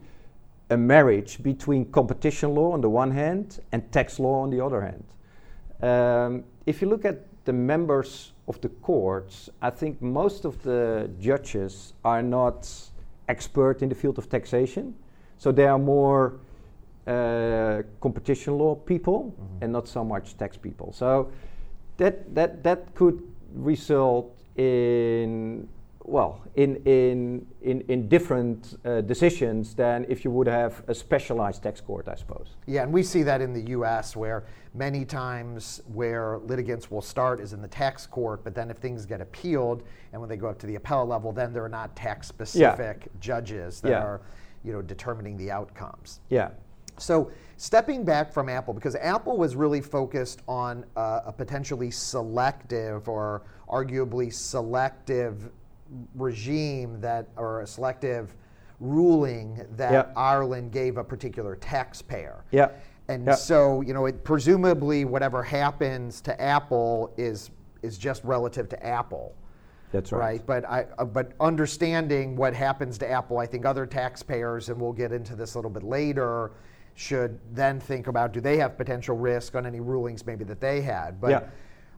a 0.70 0.78
marriage 0.78 1.42
between 1.44 1.92
competition 1.92 2.56
law 2.56 2.72
on 2.72 2.82
the 2.82 2.90
one 2.90 3.12
hand 3.12 3.60
and 3.72 3.92
tax 3.92 4.20
law 4.20 4.42
on 4.42 4.50
the 4.50 4.64
other 4.64 4.82
hand. 4.82 5.04
Um, 5.82 6.44
if 6.66 6.82
you 6.82 6.88
look 6.88 7.06
at 7.06 7.28
the 7.46 7.54
members 7.54 8.32
of 8.48 8.60
the 8.62 8.70
courts, 8.70 9.50
I 9.62 9.70
think 9.70 10.02
most 10.02 10.46
of 10.46 10.62
the 10.64 11.10
judges 11.20 11.94
are 12.04 12.22
not 12.22 12.70
expert 13.28 13.82
in 13.82 13.90
the 13.90 13.96
field 13.96 14.18
of 14.18 14.30
taxation, 14.30 14.96
so 15.38 15.52
they 15.52 15.68
are 15.68 15.80
more 15.80 16.40
uh, 17.06 17.82
competition 18.00 18.58
law 18.58 18.76
people 18.76 19.36
mm-hmm. 19.36 19.64
and 19.64 19.74
not 19.74 19.88
so 19.88 20.04
much 20.04 20.38
tax 20.38 20.58
people. 20.58 20.94
So 20.94 21.32
that 21.98 22.34
that 22.34 22.64
that 22.64 22.96
could 22.96 23.22
result 23.54 24.40
in 24.56 25.68
well, 26.06 26.42
in, 26.56 26.76
in, 26.86 27.46
in, 27.62 27.82
in 27.88 28.10
different 28.10 28.78
uh, 28.84 29.02
decisions 29.02 29.74
than 29.74 30.06
if 30.10 30.26
you 30.26 30.32
would 30.32 30.48
have 30.48 30.84
a 30.88 30.94
specialized 30.94 31.64
tax 31.64 31.80
court, 31.80 32.08
I 32.08 32.16
suppose. 32.16 32.56
Yeah, 32.66 32.84
and 32.84 32.92
we 32.92 33.04
see 33.04 33.24
that 33.24 33.42
in 33.42 33.54
the 33.54 33.72
US 33.72 34.16
where 34.16 34.46
many 34.74 35.06
times 35.06 35.82
where 35.94 36.40
litigants 36.40 36.92
will 36.92 37.02
start 37.02 37.40
is 37.40 37.54
in 37.54 37.62
the 37.62 37.68
tax 37.68 38.06
court, 38.06 38.44
but 38.44 38.54
then 38.54 38.70
if 38.70 38.78
things 38.78 39.06
get 39.06 39.22
appealed 39.22 39.84
and 40.12 40.20
when 40.20 40.30
they 40.30 40.38
go 40.38 40.48
up 40.48 40.60
to 40.60 40.68
the 40.68 40.76
appellate 40.76 41.08
level, 41.08 41.32
then 41.32 41.54
they're 41.54 41.70
not 41.70 41.96
tax 41.96 42.28
specific 42.28 42.98
yeah. 43.02 43.20
judges 43.20 43.80
that 43.82 43.92
yeah. 43.92 44.04
are 44.04 44.22
you 44.64 44.72
know, 44.72 44.82
determining 44.82 45.38
the 45.38 45.52
outcomes. 45.52 46.20
Yeah. 46.30 46.50
So, 46.98 47.32
stepping 47.58 48.04
back 48.04 48.32
from 48.32 48.50
Apple, 48.50 48.74
because 48.74 48.96
Apple 48.96 49.38
was 49.38 49.56
really 49.56 49.82
focused 49.82 50.42
on 50.48 50.86
uh, 50.96 51.22
a 51.26 51.32
potentially 51.32 51.90
selective 51.90 53.10
or 53.10 53.44
arguably 53.68 54.32
selective 54.32 55.50
regime 56.16 57.00
that, 57.02 57.28
or 57.36 57.62
a 57.62 57.68
selective 57.68 58.36
ruling 58.80 59.66
that 59.76 59.92
yep. 59.92 60.14
Ireland 60.16 60.72
gave 60.72 60.98
a 60.98 61.04
particular 61.04 61.56
taxpayer. 61.56 62.44
Yeah. 62.52 62.70
And 63.08 63.26
yep. 63.26 63.38
so, 63.38 63.82
you 63.82 63.94
know, 63.94 64.06
it, 64.06 64.24
presumably 64.24 65.06
whatever 65.06 65.44
happens 65.44 66.22
to 66.22 66.42
Apple 66.42 67.14
is 67.18 67.52
is 67.82 67.98
just 67.98 68.24
relative 68.24 68.70
to 68.70 68.86
Apple. 68.86 69.36
That's 69.92 70.12
right. 70.12 70.20
Right, 70.20 70.46
but 70.46 70.66
I 70.70 70.88
uh, 70.98 71.06
but 71.06 71.34
understanding 71.40 72.36
what 72.36 72.54
happens 72.54 72.98
to 73.00 73.10
Apple, 73.10 73.38
I 73.40 73.46
think 73.46 73.66
other 73.66 73.86
taxpayers, 73.86 74.70
and 74.70 74.80
we'll 74.80 74.94
get 74.94 75.12
into 75.12 75.36
this 75.36 75.54
a 75.54 75.58
little 75.58 75.70
bit 75.70 75.84
later, 75.84 76.52
should 76.96 77.40
then 77.54 77.80
think 77.80 78.08
about 78.08 78.34
do 78.34 78.42
they 78.42 78.58
have 78.58 78.78
potential 78.78 79.18
risk 79.18 79.56
on 79.56 79.66
any 79.66 79.82
rulings 79.82 80.26
maybe 80.26 80.44
that 80.46 80.60
they 80.60 80.82
had. 80.82 81.22
But. 81.22 81.50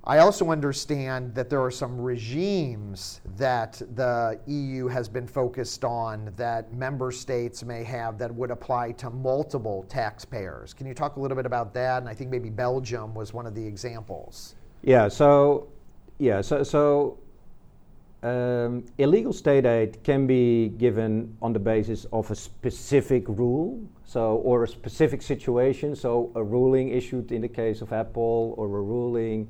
I 0.08 0.20
also 0.20 0.52
understand 0.52 1.34
that 1.34 1.50
there 1.50 1.64
are 1.64 1.72
some 1.72 2.00
regimes 2.00 3.22
that 3.38 3.82
the 3.96 4.40
EU 4.46 4.88
has 4.88 5.10
been 5.10 5.26
focused 5.26 5.84
on 5.84 6.32
that 6.38 6.72
member 6.72 7.12
states 7.12 7.64
may 7.64 7.84
have 7.84 8.20
that 8.20 8.34
would 8.34 8.52
apply 8.52 8.92
to 8.94 9.10
multiple 9.10 9.84
taxpayers. 9.90 10.76
Can 10.76 10.86
you 10.86 10.94
talk 10.94 11.16
a 11.16 11.20
little 11.20 11.36
bit 11.36 11.48
about 11.48 11.74
that? 11.74 12.04
And 12.04 12.10
I 12.10 12.14
think 12.14 12.30
maybe 12.30 12.52
Belgium 12.52 13.16
was 13.16 13.34
one 13.34 13.48
of 13.48 13.56
the 13.56 13.66
examples. 13.66 14.54
Yeah, 14.84 15.08
so 15.08 15.70
yeah, 16.20 16.42
so 16.42 16.62
so 16.62 17.18
um, 18.22 18.86
illegal 19.00 19.34
state 19.34 19.66
aid 19.66 20.04
can 20.04 20.28
be 20.28 20.70
given 20.78 21.36
on 21.42 21.52
the 21.52 21.60
basis 21.60 22.06
of 22.14 22.30
a 22.30 22.36
specific 22.36 23.28
rule, 23.28 23.82
so 24.06 24.36
or 24.36 24.66
a 24.66 24.68
specific 24.68 25.24
situation. 25.24 25.96
So 25.96 26.32
a 26.36 26.44
ruling 26.44 26.90
issued 26.90 27.32
in 27.32 27.42
the 27.42 27.48
case 27.48 27.82
of 27.82 27.92
Apple, 27.92 28.54
or 28.56 28.68
a 28.68 28.82
ruling 28.84 29.48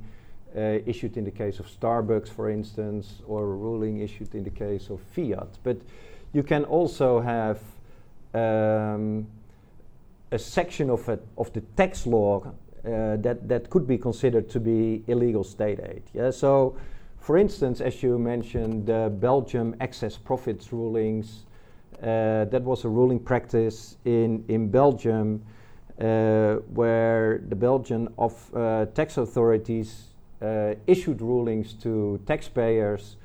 uh, 0.56 0.80
issued 0.86 1.18
in 1.18 1.24
the 1.24 1.32
case 1.32 1.60
of 1.60 1.68
Starbucks, 1.68 2.30
for 2.30 2.50
instance, 2.50 3.22
or 3.28 3.44
a 3.44 3.56
ruling 3.56 4.00
issued 4.00 4.34
in 4.36 4.44
the 4.44 4.50
case 4.50 4.90
of 4.90 5.02
Fiat. 5.14 5.58
But 5.64 5.78
you 6.34 6.44
can 6.44 6.64
also 6.66 7.20
have 7.20 7.60
um, 8.34 9.28
a 10.32 10.40
section 10.40 10.90
of, 10.90 11.08
it, 11.10 11.26
of 11.38 11.52
the 11.54 11.62
tax 11.76 12.06
law 12.08 12.42
uh, 12.86 13.18
that, 13.18 13.48
that 13.48 13.70
could 13.70 13.88
be 13.88 13.98
considered 13.98 14.50
to 14.50 14.60
be 14.60 15.04
illegal 15.08 15.44
state 15.44 15.80
aid. 15.80 16.04
Yeah? 16.14 16.32
So, 16.32 16.78
for 17.20 17.38
instance, 17.38 17.82
as 17.82 18.04
you 18.04 18.20
mentioned, 18.20 18.86
the 18.86 19.12
Belgium 19.20 19.76
excess 19.80 20.18
profits 20.18 20.72
rulings, 20.72 21.46
uh, 22.02 22.46
that 22.46 22.62
was 22.62 22.86
a 22.86 22.90
ruling 22.90 23.20
practice 23.20 23.98
in, 24.06 24.44
in 24.48 24.70
Belgium 24.70 25.42
uh, 26.00 26.56
where 26.74 27.42
the 27.48 27.56
Belgian 27.56 28.10
of, 28.18 28.54
uh, 28.54 28.86
tax 28.94 29.18
authorities 29.18 30.15
issued 30.88 31.22
rulings 31.22 31.74
to 31.74 32.20
taxpayers 32.26 33.18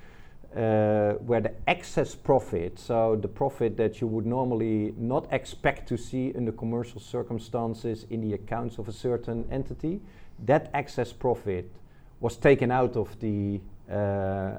uh, 0.57 1.13
where 1.27 1.41
the 1.41 1.53
excess 1.69 2.15
profit, 2.15 2.79
so 2.79 3.17
the 3.17 3.29
profit 3.29 3.77
that 3.77 4.01
you 4.01 4.07
would 4.07 4.27
normally 4.27 4.93
not 4.97 5.33
expect 5.33 5.89
to 5.89 5.97
see 5.97 6.33
in 6.35 6.45
the 6.45 6.53
commercial 6.53 7.01
circumstances 7.01 8.05
in 8.11 8.21
the 8.21 8.35
accounts 8.35 8.79
of 8.79 8.89
a 8.89 8.93
certain 8.93 9.47
entity, 9.51 10.01
that 10.45 10.71
excess 10.75 11.13
profit 11.13 11.71
was 12.19 12.37
taken 12.37 12.71
out 12.71 12.97
of 12.97 13.19
the 13.21 13.61
uh, 13.91 14.59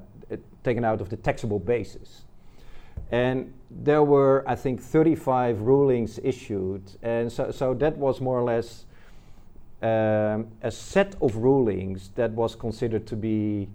taken 0.64 0.86
out 0.86 1.02
of 1.02 1.10
the 1.10 1.18
taxable 1.18 1.60
basis. 1.60 2.24
And 3.12 3.54
there 3.70 4.04
were, 4.04 4.44
I 4.48 4.56
think, 4.56 4.82
35 4.82 5.62
rulings 5.62 6.20
issued, 6.24 6.84
and 7.02 7.32
so, 7.32 7.52
so 7.52 7.74
that 7.76 7.98
was 7.98 8.22
more 8.22 8.40
or 8.40 8.44
less 8.44 8.86
um, 9.82 10.48
a 10.62 10.72
set 10.72 11.16
of 11.22 11.36
rulings 11.36 12.12
that 12.16 12.32
was 12.32 12.56
considered 12.56 13.08
to 13.08 13.16
be 13.16 13.68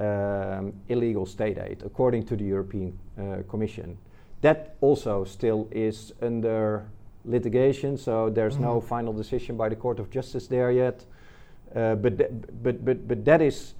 um, 0.00 0.72
illegal 0.88 1.26
state 1.26 1.58
aid, 1.58 1.82
according 1.84 2.24
to 2.26 2.36
the 2.36 2.44
European 2.44 2.98
uh, 3.18 3.42
Commission. 3.48 3.96
That 4.40 4.76
also 4.80 5.24
still 5.24 5.68
is 5.70 6.12
under 6.20 6.88
litigation, 7.24 7.96
so 7.96 8.28
there's 8.28 8.54
mm-hmm. 8.54 8.64
no 8.64 8.80
final 8.80 9.12
decision 9.12 9.56
by 9.56 9.68
the 9.68 9.76
Court 9.76 10.00
of 10.00 10.10
Justice 10.10 10.48
there 10.48 10.72
yet. 10.72 11.04
Uh, 11.74 11.94
but, 11.94 12.18
th- 12.18 12.30
but, 12.62 12.84
but, 12.84 13.08
but 13.08 13.24
that 13.24 13.40
is 13.40 13.74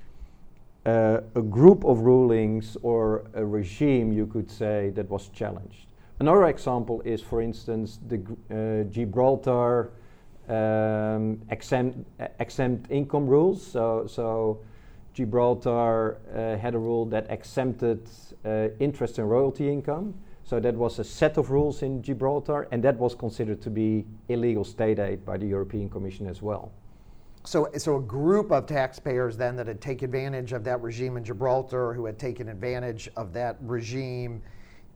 uh, 0.86 1.20
a 1.34 1.42
group 1.42 1.84
of 1.84 2.00
rulings 2.00 2.76
or 2.82 3.24
a 3.34 3.44
regime, 3.44 4.12
you 4.12 4.26
could 4.26 4.50
say, 4.50 4.90
that 4.94 5.08
was 5.10 5.28
challenged. 5.28 5.86
Another 6.20 6.46
example 6.46 7.00
is, 7.04 7.20
for 7.20 7.42
instance, 7.42 7.98
the 8.06 8.20
uh, 8.50 8.88
Gibraltar 8.90 9.90
um, 10.52 11.40
exempt, 11.50 11.98
exempt 12.38 12.90
income 12.90 13.26
rules. 13.26 13.64
So, 13.64 14.06
so 14.06 14.60
Gibraltar 15.14 16.18
uh, 16.34 16.60
had 16.60 16.74
a 16.74 16.78
rule 16.78 17.06
that 17.06 17.26
exempted 17.30 18.08
uh, 18.44 18.68
interest 18.78 19.18
and 19.18 19.30
royalty 19.30 19.70
income. 19.70 20.14
So 20.44 20.60
that 20.60 20.74
was 20.74 20.98
a 20.98 21.04
set 21.04 21.38
of 21.38 21.50
rules 21.50 21.82
in 21.82 22.02
Gibraltar, 22.02 22.68
and 22.72 22.82
that 22.82 22.98
was 22.98 23.14
considered 23.14 23.62
to 23.62 23.70
be 23.70 24.04
illegal 24.28 24.64
state 24.64 24.98
aid 24.98 25.24
by 25.24 25.38
the 25.38 25.46
European 25.46 25.88
Commission 25.88 26.26
as 26.26 26.42
well. 26.42 26.72
So, 27.44 27.70
so 27.76 27.96
a 27.96 28.00
group 28.00 28.52
of 28.52 28.66
taxpayers 28.66 29.36
then 29.36 29.56
that 29.56 29.66
had 29.66 29.80
taken 29.80 30.06
advantage 30.06 30.52
of 30.52 30.64
that 30.64 30.80
regime 30.82 31.16
in 31.16 31.24
Gibraltar, 31.24 31.94
who 31.94 32.04
had 32.04 32.18
taken 32.18 32.48
advantage 32.48 33.08
of 33.16 33.32
that 33.32 33.56
regime 33.62 34.42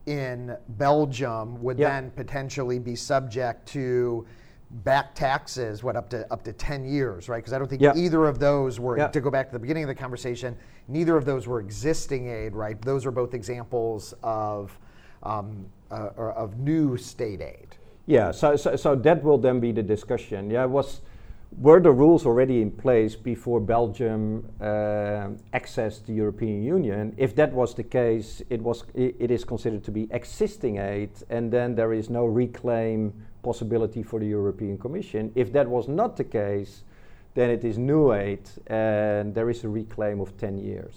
in 0.07 0.57
Belgium, 0.71 1.61
would 1.63 1.79
yeah. 1.79 1.89
then 1.89 2.11
potentially 2.11 2.79
be 2.79 2.95
subject 2.95 3.67
to 3.69 4.27
back 4.71 5.15
taxes 5.15 5.85
what 5.85 5.95
up 5.95 6.11
to 6.11 6.31
up 6.33 6.43
to 6.43 6.53
10 6.53 6.85
years 6.85 7.29
right? 7.29 7.39
Because 7.39 7.53
i 7.53 7.59
don't 7.59 7.69
think 7.69 7.83
either 7.97 8.27
of 8.27 8.39
those 8.39 8.81
were 8.81 9.09
to 9.09 9.21
go 9.21 9.31
back 9.31 9.47
to 9.47 9.53
the 9.53 9.59
beginning 9.59 9.85
of 9.85 9.89
the 9.89 9.95
conversation 9.95 10.57
neither 10.89 11.17
of 11.17 11.25
those 11.25 11.47
were 11.47 11.61
existing 11.61 12.29
aid 12.29 12.55
right? 12.55 12.81
Those 12.83 13.07
are 13.07 13.11
both 13.11 13.35
examples 13.35 14.15
of 14.23 14.77
um, 15.23 15.67
uh, 15.91 16.11
of 16.17 16.59
new 16.59 16.97
state 16.97 17.41
aid. 17.41 17.77
Yeah 18.07 18.33
so, 18.33 18.57
so 18.57 18.77
so 18.77 18.97
that 18.97 19.23
will 19.23 19.39
then 19.39 19.61
be 19.61 19.73
the 19.73 19.83
discussion. 19.83 20.51
Yeah 20.51 20.65
was 20.65 21.01
were 21.59 21.81
the 21.81 21.93
rules 21.93 22.27
already 22.27 22.61
in 22.61 22.71
place 22.71 23.15
before 23.17 23.61
Belgium 23.61 24.47
uh, 24.61 25.29
accessed 25.55 26.05
the 26.05 26.13
European 26.13 26.63
Union? 26.63 27.15
If 27.17 27.35
that 27.37 27.53
was 27.53 27.75
the 27.75 27.85
case, 27.85 28.43
it 28.51 28.61
was 28.61 28.85
it 28.95 29.31
is 29.31 29.45
considered 29.45 29.85
to 29.85 29.91
be 29.91 30.09
existing 30.11 30.79
aid, 30.79 31.11
and 31.31 31.51
then 31.53 31.75
there 31.75 31.93
is 31.93 32.11
no 32.11 32.25
reclaim 32.25 33.13
possibility 33.47 34.03
for 34.03 34.19
the 34.19 34.27
European 34.27 34.77
Commission. 34.77 35.31
If 35.35 35.53
that 35.53 35.67
was 35.69 35.87
not 35.89 36.17
the 36.17 36.25
case, 36.25 36.83
then 37.35 37.49
it 37.51 37.65
is 37.65 37.79
new 37.79 38.13
aid 38.13 38.45
and 38.67 39.35
there 39.35 39.49
is 39.51 39.63
a 39.65 39.69
reclaim 39.69 40.21
of 40.21 40.37
10 40.37 40.59
years. 40.59 40.97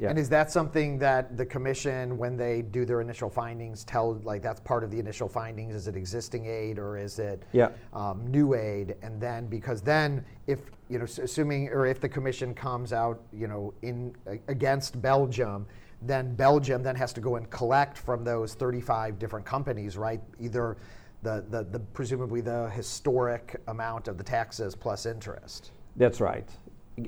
Yeah. 0.00 0.08
And 0.08 0.18
is 0.18 0.30
that 0.30 0.50
something 0.50 0.98
that 1.00 1.36
the 1.36 1.44
commission, 1.44 2.16
when 2.16 2.34
they 2.34 2.62
do 2.62 2.86
their 2.86 3.02
initial 3.02 3.28
findings, 3.28 3.84
tell 3.84 4.18
like 4.24 4.40
that's 4.40 4.60
part 4.60 4.82
of 4.82 4.90
the 4.90 4.98
initial 4.98 5.28
findings? 5.28 5.74
Is 5.74 5.88
it 5.88 5.96
existing 5.96 6.46
aid 6.46 6.78
or 6.78 6.96
is 6.96 7.18
it 7.18 7.42
yeah. 7.52 7.68
um, 7.92 8.26
new 8.26 8.54
aid? 8.54 8.96
And 9.02 9.20
then 9.20 9.46
because 9.46 9.82
then 9.82 10.24
if 10.46 10.60
you 10.88 10.98
know, 10.98 11.04
assuming 11.04 11.68
or 11.68 11.86
if 11.86 12.00
the 12.00 12.08
commission 12.08 12.54
comes 12.54 12.94
out, 12.94 13.20
you 13.30 13.46
know, 13.46 13.74
in 13.82 14.16
uh, 14.26 14.36
against 14.48 15.02
Belgium, 15.02 15.66
then 16.00 16.34
Belgium 16.34 16.82
then 16.82 16.96
has 16.96 17.12
to 17.12 17.20
go 17.20 17.36
and 17.36 17.50
collect 17.50 17.98
from 17.98 18.24
those 18.24 18.54
35 18.54 19.18
different 19.18 19.44
companies, 19.44 19.98
right? 19.98 20.22
Either 20.40 20.78
the, 21.22 21.44
the, 21.50 21.64
the 21.64 21.78
presumably 21.78 22.40
the 22.40 22.70
historic 22.70 23.60
amount 23.68 24.08
of 24.08 24.16
the 24.18 24.24
taxes 24.24 24.74
plus 24.74 25.06
interest. 25.06 25.72
That's 25.96 26.20
right. 26.20 26.48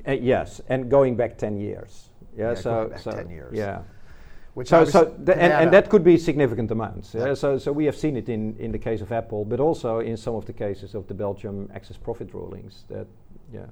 Uh, 0.07 0.11
yes, 0.11 0.61
and 0.69 0.89
going 0.89 1.15
back 1.15 1.37
10 1.37 1.57
years. 1.57 2.09
Yeah, 2.37 2.49
yeah 2.49 2.55
so, 2.55 2.91
so 2.99 3.11
10 3.11 3.29
years. 3.29 3.57
Yeah. 3.57 3.81
Which 4.53 4.67
so, 4.67 4.85
so 4.85 5.15
and, 5.17 5.29
and, 5.29 5.73
that 5.73 5.89
could 5.89 6.03
be 6.03 6.15
significant 6.15 6.69
amounts. 6.69 7.15
Yeah. 7.15 7.33
So, 7.33 7.57
so 7.57 7.71
we 7.71 7.85
have 7.85 7.95
seen 7.95 8.15
it 8.15 8.29
in, 8.29 8.55
in 8.59 8.71
the 8.71 8.77
case 8.77 9.01
of 9.01 9.11
Apple, 9.11 9.45
but 9.45 9.59
also 9.59 9.99
in 9.99 10.15
some 10.15 10.35
of 10.35 10.45
the 10.45 10.53
cases 10.53 10.93
of 10.93 11.07
the 11.07 11.13
Belgium 11.15 11.69
excess 11.73 11.97
profit 11.97 12.33
rulings. 12.33 12.85
That, 12.87 13.07
yeah. 13.51 13.65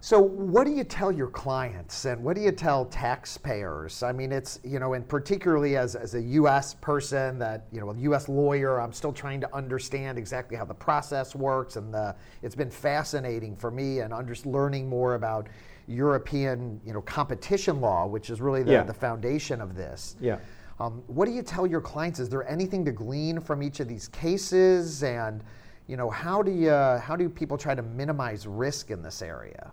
So, 0.00 0.20
what 0.20 0.66
do 0.66 0.72
you 0.72 0.84
tell 0.84 1.10
your 1.10 1.28
clients 1.28 2.04
and 2.04 2.22
what 2.22 2.36
do 2.36 2.42
you 2.42 2.52
tell 2.52 2.84
taxpayers? 2.84 4.02
I 4.02 4.12
mean, 4.12 4.30
it's, 4.30 4.60
you 4.62 4.78
know, 4.78 4.92
and 4.92 5.08
particularly 5.08 5.76
as, 5.76 5.96
as 5.96 6.14
a 6.14 6.20
US 6.22 6.74
person, 6.74 7.38
that, 7.38 7.66
you 7.72 7.80
know, 7.80 7.90
a 7.90 7.96
US 8.12 8.28
lawyer, 8.28 8.80
I'm 8.80 8.92
still 8.92 9.12
trying 9.12 9.40
to 9.40 9.54
understand 9.54 10.18
exactly 10.18 10.56
how 10.56 10.64
the 10.64 10.74
process 10.74 11.34
works. 11.34 11.76
And 11.76 11.92
the, 11.92 12.14
it's 12.42 12.54
been 12.54 12.70
fascinating 12.70 13.56
for 13.56 13.70
me 13.70 14.00
and 14.00 14.12
under, 14.12 14.34
learning 14.44 14.88
more 14.88 15.14
about 15.14 15.48
European, 15.88 16.80
you 16.84 16.92
know, 16.92 17.02
competition 17.02 17.80
law, 17.80 18.06
which 18.06 18.30
is 18.30 18.40
really 18.40 18.62
the, 18.62 18.72
yeah. 18.72 18.82
the 18.82 18.94
foundation 18.94 19.60
of 19.60 19.74
this. 19.74 20.14
Yeah. 20.20 20.38
Um, 20.78 21.02
what 21.06 21.24
do 21.24 21.32
you 21.32 21.42
tell 21.42 21.66
your 21.66 21.80
clients? 21.80 22.20
Is 22.20 22.28
there 22.28 22.48
anything 22.48 22.84
to 22.84 22.92
glean 22.92 23.40
from 23.40 23.62
each 23.62 23.80
of 23.80 23.88
these 23.88 24.08
cases? 24.08 25.02
And, 25.02 25.42
you 25.88 25.96
know, 25.96 26.10
how 26.10 26.42
do 26.42 26.52
you, 26.52 26.70
how 26.70 27.16
do 27.16 27.28
people 27.28 27.56
try 27.56 27.74
to 27.74 27.82
minimize 27.82 28.46
risk 28.46 28.90
in 28.90 29.02
this 29.02 29.22
area? 29.22 29.72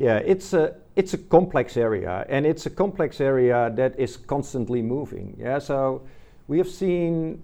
Yeah, 0.00 0.16
it's 0.16 0.54
a 0.54 0.76
it's 0.96 1.12
a 1.12 1.18
complex 1.18 1.76
area, 1.76 2.24
and 2.30 2.46
it's 2.46 2.64
a 2.64 2.70
complex 2.70 3.20
area 3.20 3.70
that 3.76 4.00
is 4.00 4.16
constantly 4.16 4.80
moving. 4.80 5.36
Yeah, 5.38 5.58
so 5.58 6.00
we 6.48 6.56
have 6.56 6.70
seen 6.70 7.42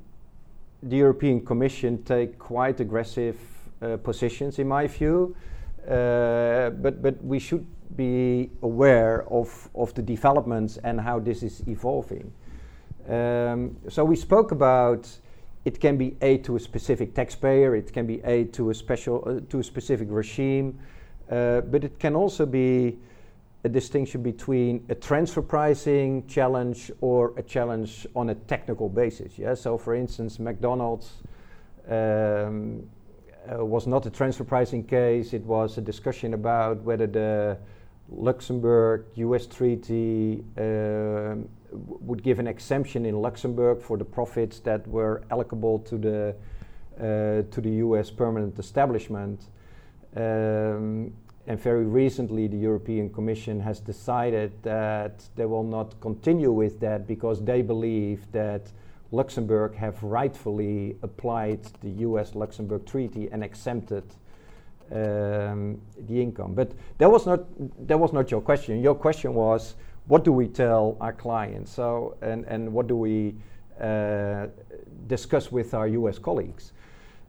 the 0.83 0.97
European 0.97 1.45
Commission 1.45 2.03
take 2.05 2.39
quite 2.39 2.81
aggressive 2.81 3.37
uh, 3.83 3.99
positions, 3.99 4.59
in 4.59 4.69
my 4.69 4.87
view, 4.87 5.37
uh, 5.87 6.71
but 6.71 7.03
but 7.03 7.23
we 7.23 7.39
should 7.39 7.67
be 7.95 8.51
aware 8.63 9.27
of 9.31 9.69
of 9.75 9.93
the 9.93 10.03
developments 10.03 10.79
and 10.79 10.99
how 10.99 11.21
this 11.21 11.43
is 11.43 11.63
evolving. 11.69 12.33
Um, 13.07 13.77
so 13.91 14.03
we 14.03 14.17
spoke 14.17 14.51
about 14.51 15.07
it 15.67 15.79
can 15.79 15.99
be 15.99 16.17
aid 16.23 16.43
to 16.45 16.57
a 16.57 16.61
specific 16.61 17.13
taxpayer, 17.13 17.77
it 17.77 17.93
can 17.93 18.07
be 18.07 18.23
aid 18.25 18.55
to 18.55 18.71
a 18.71 18.75
special 18.75 19.23
uh, 19.27 19.41
to 19.51 19.59
a 19.59 19.63
specific 19.63 20.09
regime. 20.11 20.79
Uh, 21.31 21.61
but 21.61 21.85
it 21.85 21.99
can 21.99 22.15
also 22.15 22.47
be 22.47 22.99
a 23.65 23.69
distinction 23.69 24.23
between 24.23 24.85
a 24.89 24.95
transfer 24.95 25.43
pricing 25.43 26.25
challenge 26.29 26.93
or 27.01 27.33
a 27.37 27.43
challenge 27.43 28.07
on 28.15 28.31
a 28.31 28.35
technical 28.35 28.89
basis. 28.89 29.39
Yeah. 29.39 29.55
So, 29.55 29.77
for 29.77 29.95
instance, 29.95 30.39
McDonald's 30.39 31.11
um, 31.89 32.89
uh, 33.51 33.65
was 33.65 33.87
not 33.87 34.07
a 34.07 34.11
transfer 34.11 34.45
pricing 34.45 34.85
case. 34.85 35.33
It 35.33 35.45
was 35.45 35.79
a 35.79 35.81
discussion 35.81 36.35
about 36.35 36.83
whether 36.83 37.09
the 37.09 37.59
Luxembourg-U.S. 38.09 39.47
treaty 39.47 40.45
uh, 40.57 41.35
would 41.73 42.23
give 42.23 42.39
an 42.39 42.47
exemption 42.47 43.05
in 43.05 43.21
Luxembourg 43.21 43.83
for 43.83 43.97
the 43.97 44.05
profits 44.05 44.61
that 44.61 44.87
were 44.87 45.23
allocable 45.31 45.85
to 45.87 45.99
the 45.99 46.37
uh, 46.99 47.43
to 47.51 47.61
the 47.61 47.71
U.S. 47.87 48.11
permanent 48.11 48.59
establishment. 48.59 49.41
Um, 50.17 51.13
and 51.47 51.61
very 51.61 51.85
recently, 51.85 52.49
the 52.49 52.57
European 52.57 53.11
Commission 53.11 53.61
has 53.61 53.79
decided 53.79 54.53
that 54.63 55.23
they 55.37 55.47
will 55.47 55.63
not 55.63 56.01
continue 56.01 56.51
with 56.51 56.81
that 56.81 57.07
because 57.07 57.45
they 57.45 57.63
believe 57.63 58.31
that 58.33 58.73
Luxembourg 59.13 59.75
have 59.77 60.03
rightfully 60.03 60.97
applied 61.03 61.61
the 61.83 61.91
US 62.09 62.35
Luxembourg 62.35 62.85
Treaty 62.85 63.29
and 63.31 63.45
exempted 63.45 64.03
um, 64.91 65.81
the 66.09 66.21
income. 66.21 66.55
But 66.55 66.73
that 66.99 67.11
was, 67.11 67.27
not, 67.27 67.45
that 67.87 67.99
was 67.99 68.13
not 68.13 68.31
your 68.31 68.41
question. 68.41 68.81
Your 68.81 68.95
question 68.95 69.35
was 69.35 69.75
what 70.07 70.25
do 70.25 70.33
we 70.33 70.49
tell 70.49 70.97
our 71.01 71.13
clients? 71.13 71.73
So, 71.73 72.17
and, 72.23 72.45
and 72.47 72.73
what 72.73 72.87
do 72.87 72.97
we 72.97 73.35
uh, 73.81 74.47
discuss 75.07 75.53
with 75.53 75.75
our 75.75 75.89
US 75.89 76.19
colleagues? 76.19 76.73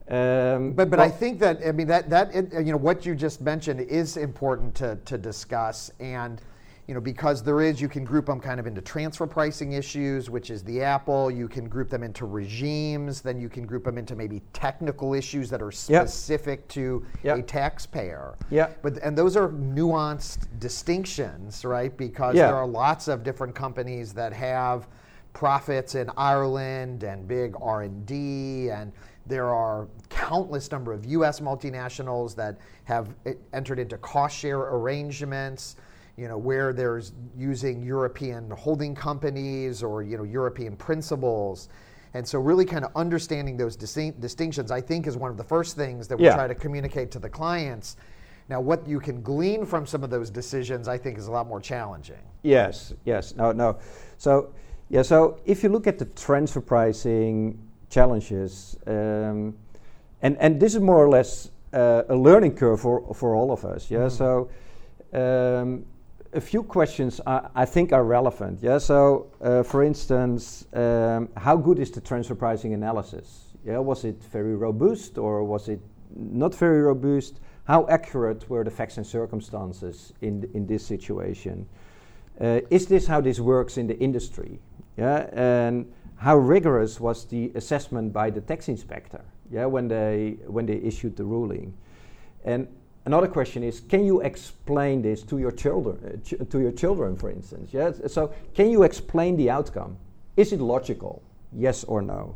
Um, 0.10 0.72
but 0.72 0.89
but 0.89 1.00
well, 1.00 1.08
I 1.08 1.12
think 1.12 1.39
that 1.39 1.60
I 1.65 1.72
mean 1.74 1.88
that 1.88 2.10
that 2.10 2.34
it, 2.34 2.54
you 2.54 2.72
know 2.72 2.78
what 2.78 3.06
you 3.06 3.13
just 3.13 3.41
mentioned 3.41 3.82
is 3.82 4.15
important 4.15 4.74
to 4.76 4.98
to 5.04 5.17
discuss. 5.17 5.91
And 6.00 6.41
you 6.88 6.93
know 6.93 7.02
because 7.02 7.43
there 7.43 7.60
is 7.60 7.82
you 7.82 7.89
can 7.89 8.06
group 8.06 8.28
them 8.28 8.39
kind 8.39 8.58
of 8.62 8.67
into 8.67 8.80
transfer 8.80 9.28
pricing 9.28 9.74
issues 9.74 10.30
which 10.30 10.50
is 10.50 10.63
the 10.63 10.82
apple. 10.82 11.30
You 11.30 11.50
can 11.50 11.67
group 11.67 11.89
them 11.89 12.04
into 12.04 12.26
regimes. 12.26 13.20
Then 13.20 13.38
you 13.38 13.50
can 13.50 13.65
group 13.65 13.84
them 13.84 13.98
into 13.98 14.15
maybe 14.15 14.41
technical 14.54 15.13
issues 15.13 15.50
that 15.50 15.62
are 15.62 15.74
specific 15.74 16.60
yep. 16.60 16.67
to 16.70 17.06
yep. 17.24 17.39
a 17.39 17.41
taxpayer. 17.41 18.36
Yeah 18.50 18.70
but 18.82 19.00
and 19.00 19.17
those 19.17 19.36
are 19.36 19.50
nuanced 19.50 20.48
distinctions 20.60 21.65
right? 21.65 21.98
Because 21.98 22.36
there 22.36 22.56
are 22.56 22.67
lots 22.67 23.10
of 23.10 23.24
different 23.24 23.54
companies 23.54 24.13
that 24.13 24.32
have 24.32 24.88
profits 25.34 25.93
in 25.96 26.10
Ireland 26.17 27.04
and 27.04 27.28
big 27.28 27.56
R&D 27.62 28.70
and 28.72 28.91
there 29.28 29.54
are 29.54 29.88
countless 30.10 30.72
number 30.72 30.94
of 30.94 31.06
US 31.06 31.40
multinationals 31.40 32.36
that 32.36 32.58
have 32.86 33.13
entered 33.54 33.80
into 33.80 33.98
cost 33.98 34.38
share 34.38 34.60
arrangements, 34.60 35.76
you 36.16 36.28
know, 36.28 36.38
where 36.38 36.74
there's 36.74 37.13
using 37.38 37.84
European 37.84 38.50
holding 38.52 38.96
companies 38.96 39.84
or, 39.84 40.02
you 40.02 40.18
know, 40.18 40.24
European 40.24 40.76
principles. 40.76 41.70
And 42.13 42.28
so 42.28 42.40
really 42.40 42.66
kind 42.66 42.84
of 42.84 42.92
understanding 42.96 43.58
those 43.58 43.76
distinctions, 43.76 44.72
I 44.72 44.82
think 44.82 45.08
is 45.08 45.18
one 45.18 45.30
of 45.30 45.38
the 45.38 45.44
first 45.44 45.76
things 45.76 46.08
that 46.08 46.18
we 46.18 46.26
yeah. 46.26 46.36
try 46.36 46.48
to 46.48 46.56
communicate 46.56 47.12
to 47.12 47.20
the 47.20 47.30
clients. 47.30 47.98
Now, 48.50 48.62
what 48.62 48.88
you 48.88 49.00
can 49.00 49.22
glean 49.22 49.66
from 49.66 49.86
some 49.86 50.04
of 50.04 50.10
those 50.10 50.30
decisions, 50.30 50.88
I 50.88 50.98
think, 50.98 51.18
is 51.18 51.28
a 51.28 51.32
lot 51.32 51.48
more 51.48 51.60
challenging. 51.60 52.22
Yes, 52.44 52.94
yes, 53.04 53.36
no, 53.36 53.52
no. 53.52 53.78
So, 54.18 54.54
yeah, 54.90 55.02
so 55.02 55.38
if 55.46 55.63
you 55.63 55.70
look 55.70 55.86
at 55.86 56.00
the 56.00 56.06
transfer 56.06 56.62
pricing 56.62 57.60
challenges. 57.89 58.78
Um, 58.86 59.56
and, 60.21 60.38
and 60.39 60.60
this 60.60 60.76
is 60.76 60.82
more 60.82 61.04
or 61.04 61.10
less 61.10 61.52
uh, 61.73 62.04
a 62.10 62.15
learning 62.15 62.56
curve 62.56 62.80
for, 62.80 63.13
for 63.13 63.36
all 63.36 63.52
of 63.52 63.65
us. 63.65 63.89
Yeah, 63.89 64.08
mm-hmm. 64.08 64.10
so 64.10 64.50
um, 65.13 65.86
a 66.34 66.41
few 66.41 66.63
questions 66.63 67.21
I, 67.26 67.47
I, 67.56 67.65
think 67.65 67.93
are 67.93 68.04
relevant. 68.04 68.60
Yeah, 68.62 68.78
so 68.78 69.28
uh, 69.41 69.63
for 69.63 69.84
instance, 69.84 70.65
um, 70.73 71.30
how 71.38 71.56
good 71.58 71.80
is 71.80 71.91
the 71.91 72.02
transfer 72.02 72.36
pricing 72.36 72.73
analysis? 72.73 73.54
Yeah, 73.65 73.80
was 73.80 74.06
it 74.06 74.23
very 74.32 74.56
robust 74.56 75.17
or 75.17 75.43
was 75.43 75.69
it 75.69 75.80
not 76.15 76.56
very 76.56 76.82
robust? 76.82 77.39
How 77.65 77.86
accurate 77.89 78.50
were 78.50 78.63
the 78.63 78.71
facts 78.71 78.97
and 78.97 79.06
circumstances 79.06 80.13
in, 80.21 80.50
in 80.54 80.65
this 80.65 80.86
situation? 80.86 81.67
Uh, 82.39 82.62
is 82.69 82.86
this 82.88 83.08
how 83.08 83.19
this 83.19 83.39
works 83.39 83.78
in 83.78 83.88
the 83.88 83.97
industry? 84.00 84.60
Yeah, 84.95 85.30
and 85.34 85.91
how 86.17 86.36
rigorous 86.36 86.99
was 86.99 87.25
the 87.25 87.51
assessment 87.56 88.12
by 88.12 88.30
the 88.30 88.41
tax 88.41 88.69
inspector 88.69 89.21
yeah, 89.51 89.65
when, 89.65 89.88
they, 89.88 90.38
when 90.47 90.65
they 90.65 90.75
issued 90.75 91.15
the 91.15 91.23
ruling? 91.23 91.73
And 92.43 92.67
another 93.06 93.27
question 93.27 93.63
is, 93.63 93.80
can 93.82 94.03
you 94.03 94.21
explain 94.21 95.01
this 95.01 95.21
to 95.23 95.38
your 95.38 95.51
children, 95.51 95.97
uh, 96.03 96.17
ch 96.23 96.34
to 96.49 96.60
your 96.60 96.71
children, 96.71 97.15
for 97.15 97.30
instance? 97.30 97.69
Yeah? 97.71 97.91
So 98.08 98.34
can 98.53 98.69
you 98.71 98.84
explain 98.84 99.38
the 99.38 99.49
outcome? 99.49 99.97
Is 100.36 100.53
it 100.53 100.60
logical? 100.60 101.21
Yes 101.53 101.84
or 101.84 102.01
no? 102.01 102.36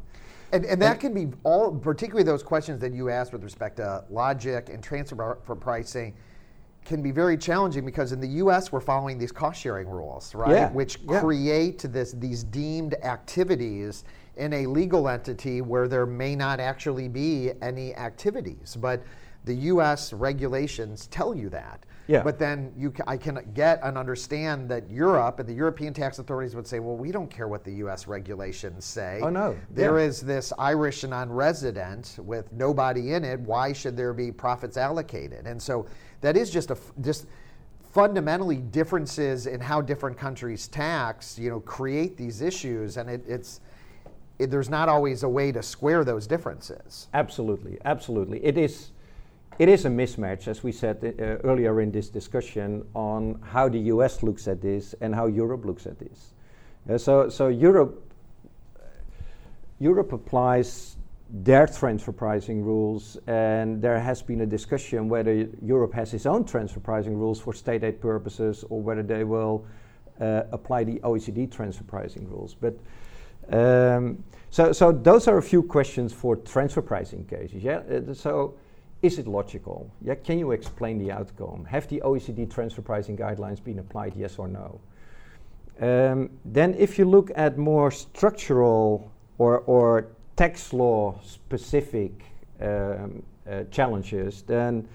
And, 0.51 0.65
and 0.65 0.81
that 0.81 0.91
and 0.91 0.99
can 0.99 1.13
be 1.13 1.35
all, 1.43 1.73
particularly 1.73 2.23
those 2.23 2.43
questions 2.43 2.79
that 2.81 2.93
you 2.93 3.09
asked 3.09 3.31
with 3.33 3.43
respect 3.43 3.77
to 3.77 4.03
logic 4.09 4.69
and 4.69 4.83
transfer 4.83 5.37
for 5.43 5.55
pricing 5.55 6.13
can 6.85 7.01
be 7.01 7.11
very 7.11 7.37
challenging 7.37 7.85
because 7.85 8.11
in 8.11 8.19
the 8.19 8.27
U.S. 8.27 8.71
we're 8.71 8.79
following 8.79 9.17
these 9.17 9.31
cost 9.31 9.61
sharing 9.61 9.87
rules, 9.87 10.33
right? 10.33 10.51
Yeah. 10.51 10.71
Which 10.71 10.99
yeah. 11.07 11.19
create 11.19 11.79
this 11.79 12.13
these 12.13 12.43
deemed 12.43 12.95
activities 13.03 14.03
in 14.37 14.53
a 14.53 14.65
legal 14.65 15.07
entity 15.07 15.61
where 15.61 15.87
there 15.87 16.05
may 16.05 16.35
not 16.35 16.59
actually 16.59 17.07
be 17.07 17.51
any 17.61 17.95
activities, 17.95 18.77
but 18.79 19.03
the 19.45 19.53
U.S. 19.53 20.13
regulations 20.13 21.07
tell 21.07 21.35
you 21.35 21.49
that. 21.49 21.85
Yeah. 22.07 22.23
But 22.23 22.39
then 22.39 22.73
you, 22.75 22.93
I 23.07 23.15
can 23.15 23.39
get 23.53 23.79
and 23.83 23.97
understand 23.97 24.67
that 24.69 24.89
Europe 24.89 25.39
and 25.39 25.47
the 25.47 25.53
European 25.53 25.93
tax 25.93 26.19
authorities 26.19 26.55
would 26.55 26.67
say, 26.67 26.79
well, 26.79 26.97
we 26.97 27.11
don't 27.11 27.29
care 27.29 27.47
what 27.47 27.63
the 27.63 27.71
U.S. 27.75 28.07
regulations 28.07 28.83
say. 28.83 29.21
Oh 29.23 29.29
no. 29.29 29.57
There 29.69 29.97
yeah. 29.97 30.05
is 30.05 30.19
this 30.19 30.51
Irish 30.57 31.03
non-resident 31.03 32.17
with 32.19 32.51
nobody 32.51 33.13
in 33.13 33.23
it. 33.23 33.39
Why 33.39 33.71
should 33.71 33.95
there 33.95 34.13
be 34.13 34.31
profits 34.31 34.77
allocated? 34.77 35.47
And 35.47 35.61
so 35.61 35.85
that 36.21 36.37
is 36.37 36.49
just 36.49 36.71
a 36.71 36.77
just 37.01 37.25
fundamentally 37.93 38.57
differences 38.57 39.47
in 39.47 39.59
how 39.59 39.81
different 39.81 40.17
countries 40.17 40.67
tax. 40.67 41.37
You 41.37 41.49
know, 41.49 41.59
create 41.59 42.17
these 42.17 42.41
issues, 42.41 42.97
and 42.97 43.09
it, 43.09 43.23
it's. 43.27 43.61
It, 44.39 44.49
there's 44.49 44.69
not 44.69 44.89
always 44.89 45.21
a 45.21 45.29
way 45.29 45.51
to 45.51 45.61
square 45.61 46.03
those 46.03 46.25
differences. 46.25 47.07
Absolutely, 47.13 47.77
absolutely. 47.85 48.43
It 48.43 48.57
is 48.57 48.89
it 49.59 49.69
is 49.69 49.85
a 49.85 49.89
mismatch, 49.89 50.47
as 50.47 50.63
we 50.63 50.71
said 50.71 51.03
uh, 51.03 51.23
earlier 51.47 51.81
in 51.81 51.91
this 51.91 52.09
discussion, 52.09 52.83
on 52.95 53.39
how 53.43 53.69
the 53.69 53.79
US 53.93 54.23
looks 54.23 54.47
at 54.47 54.59
this 54.61 54.95
and 55.01 55.13
how 55.13 55.27
Europe 55.27 55.65
looks 55.65 55.85
at 55.85 55.99
this. 55.99 56.33
Uh, 56.89 56.97
so, 56.97 57.29
so 57.29 57.49
Europe, 57.49 58.01
Europe 59.79 60.13
applies 60.13 60.95
their 61.31 61.65
transfer 61.65 62.11
pricing 62.11 62.63
rules, 62.63 63.17
and 63.27 63.81
there 63.81 63.99
has 63.99 64.21
been 64.21 64.41
a 64.41 64.45
discussion 64.45 65.07
whether 65.07 65.47
Europe 65.61 65.93
has 65.93 66.13
its 66.13 66.25
own 66.25 66.43
transfer 66.43 66.81
pricing 66.81 67.17
rules 67.17 67.39
for 67.39 67.53
state 67.53 67.83
aid 67.83 68.01
purposes 68.01 68.65
or 68.69 68.81
whether 68.81 69.01
they 69.01 69.23
will 69.23 69.65
uh, 70.19 70.43
apply 70.51 70.83
the 70.83 70.99
OECD 70.99 71.49
transfer 71.49 71.85
pricing 71.85 72.29
rules. 72.29 72.53
But 72.53 72.77
um, 73.49 74.23
so, 74.49 74.73
so 74.73 74.91
those 74.91 75.27
are 75.29 75.37
a 75.37 75.41
few 75.41 75.63
questions 75.63 76.11
for 76.11 76.35
transfer 76.35 76.81
pricing 76.81 77.25
cases. 77.25 77.63
Yeah. 77.63 77.79
Uh, 77.79 78.13
so, 78.13 78.55
is 79.01 79.17
it 79.17 79.25
logical? 79.25 79.89
Yeah. 80.01 80.15
Can 80.15 80.37
you 80.37 80.51
explain 80.51 80.99
the 80.99 81.11
outcome? 81.11 81.65
Have 81.65 81.87
the 81.87 82.01
OECD 82.05 82.53
transfer 82.53 82.81
pricing 82.81 83.15
guidelines 83.15 83.63
been 83.63 83.79
applied? 83.79 84.15
Yes 84.15 84.37
or 84.37 84.49
no? 84.49 84.81
Um, 85.79 86.29
then, 86.43 86.75
if 86.77 86.99
you 86.99 87.05
look 87.05 87.31
at 87.35 87.57
more 87.57 87.89
structural 87.89 89.11
or, 89.37 89.59
or 89.59 90.09
tax 90.35 90.73
law 90.73 91.19
specific 91.23 92.11
um, 92.61 93.23
uh, 93.49 93.63
challenges, 93.71 94.43
then 94.43 94.87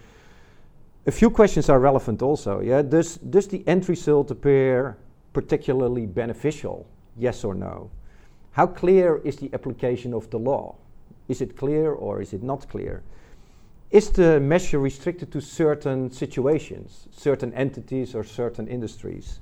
a 1.06 1.10
few 1.10 1.30
questions 1.30 1.68
are 1.68 1.78
relevant 1.78 2.22
also. 2.22 2.60
Yeah, 2.60 2.82
does 2.82 3.16
does 3.16 3.48
the 3.48 3.62
end 3.66 3.88
result 3.88 4.30
appear 4.30 4.96
particularly 5.32 6.06
beneficial? 6.06 6.86
Yes 7.18 7.44
or 7.44 7.54
no? 7.54 7.90
How 8.52 8.66
clear 8.66 9.20
is 9.24 9.36
the 9.36 9.50
application 9.52 10.14
of 10.14 10.28
the 10.30 10.38
law? 10.38 10.76
Is 11.28 11.40
it 11.40 11.56
clear 11.56 11.92
or 11.92 12.22
is 12.22 12.32
it 12.32 12.42
not 12.42 12.68
clear? 12.68 13.02
Is 13.90 14.10
the 14.10 14.40
measure 14.40 14.78
restricted 14.78 15.30
to 15.32 15.40
certain 15.40 16.10
situations, 16.10 17.08
certain 17.10 17.52
entities, 17.54 18.14
or 18.14 18.24
certain 18.24 18.66
industries? 18.66 19.40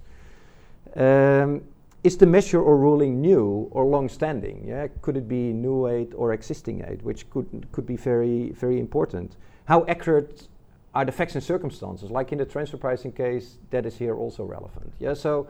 Um, 0.96 1.62
is 2.05 2.19
the 2.19 2.27
measure 2.27 2.61
or 2.61 2.77
ruling 2.77 3.21
new 3.21 3.69
or 3.73 3.87
long-standing? 3.87 4.64
Yeah, 4.69 4.88
could 5.01 5.17
it 5.17 5.27
be 5.27 5.53
new 5.53 5.88
aid 5.88 6.14
or 6.14 6.35
existing 6.35 6.85
aid, 6.87 7.03
which 7.03 7.29
could 7.31 7.67
could 7.73 7.87
be 7.87 7.97
very 7.97 8.51
very 8.51 8.79
important. 8.79 9.37
How 9.64 9.85
accurate 9.87 10.49
are 10.95 11.05
the 11.05 11.12
facts 11.12 11.35
and 11.35 11.43
circumstances? 11.43 12.11
Like 12.11 12.31
in 12.31 12.38
the 12.38 12.45
transfer 12.45 12.77
pricing 12.77 13.12
case, 13.12 13.57
that 13.71 13.87
is 13.87 13.97
here 13.97 14.14
also 14.14 14.45
relevant. 14.45 14.93
Yeah, 15.01 15.14
so 15.14 15.49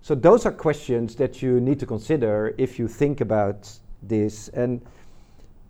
so 0.00 0.14
those 0.14 0.46
are 0.46 0.52
questions 0.52 1.16
that 1.16 1.42
you 1.42 1.60
need 1.60 1.78
to 1.80 1.86
consider 1.86 2.54
if 2.56 2.78
you 2.78 2.88
think 2.88 3.20
about 3.20 3.70
this 4.02 4.48
and 4.48 4.80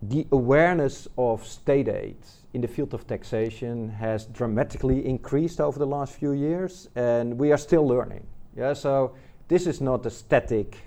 the 0.01 0.27
awareness 0.31 1.07
of 1.17 1.45
state 1.45 1.87
aid 1.87 2.17
in 2.53 2.61
the 2.61 2.67
field 2.67 2.93
of 2.93 3.07
taxation 3.07 3.89
has 3.89 4.25
dramatically 4.25 5.05
increased 5.05 5.61
over 5.61 5.79
the 5.79 5.85
last 5.85 6.13
few 6.13 6.33
years 6.33 6.89
and 6.95 7.39
we 7.39 7.51
are 7.51 7.57
still 7.57 7.87
learning. 7.87 8.25
Yeah, 8.55 8.73
so 8.73 9.15
this 9.47 9.67
is 9.67 9.81
not 9.81 10.05
a 10.05 10.09
static 10.09 10.77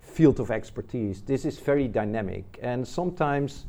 field 0.00 0.40
of 0.40 0.50
expertise. 0.50 1.22
This 1.22 1.44
is 1.44 1.58
very 1.58 1.88
dynamic, 1.88 2.58
and 2.62 2.86
sometimes 2.86 3.66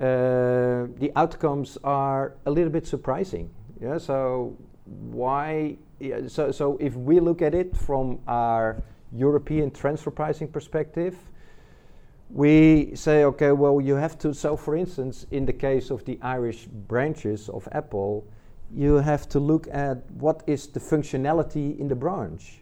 uh, 0.00 0.88
the 0.98 1.12
outcomes 1.14 1.78
are 1.84 2.34
a 2.46 2.50
little 2.50 2.72
bit 2.72 2.86
surprising. 2.86 3.50
Yeah, 3.80 3.98
so 3.98 4.56
why? 4.84 5.76
Yeah, 6.00 6.26
so, 6.26 6.50
so 6.50 6.76
if 6.78 6.96
we 6.96 7.20
look 7.20 7.42
at 7.42 7.54
it 7.54 7.76
from 7.76 8.18
our 8.26 8.82
European 9.12 9.70
transfer 9.70 10.10
pricing 10.10 10.48
perspective, 10.48 11.16
we 12.30 12.92
say, 12.94 13.24
okay, 13.24 13.52
well, 13.52 13.80
you 13.80 13.94
have 13.94 14.18
to. 14.18 14.32
So, 14.34 14.56
for 14.56 14.74
instance, 14.74 15.26
in 15.30 15.44
the 15.44 15.52
case 15.52 15.90
of 15.90 16.04
the 16.06 16.18
Irish 16.22 16.64
branches 16.64 17.48
of 17.48 17.68
Apple, 17.72 18.26
you 18.74 18.94
have 18.96 19.28
to 19.28 19.38
look 19.38 19.68
at 19.70 20.10
what 20.12 20.42
is 20.46 20.66
the 20.66 20.80
functionality 20.80 21.78
in 21.78 21.88
the 21.88 21.94
branch 21.94 22.61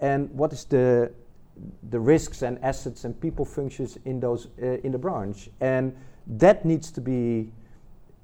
and 0.00 0.30
what 0.30 0.52
is 0.52 0.64
the 0.64 1.12
the 1.90 2.00
risks 2.00 2.42
and 2.42 2.58
assets 2.64 3.04
and 3.04 3.18
people 3.20 3.44
functions 3.44 3.96
in 4.04 4.20
those 4.20 4.48
uh, 4.62 4.78
in 4.84 4.92
the 4.92 4.98
branch? 4.98 5.48
And 5.60 5.94
that 6.38 6.64
needs 6.64 6.90
to 6.92 7.00
be 7.00 7.50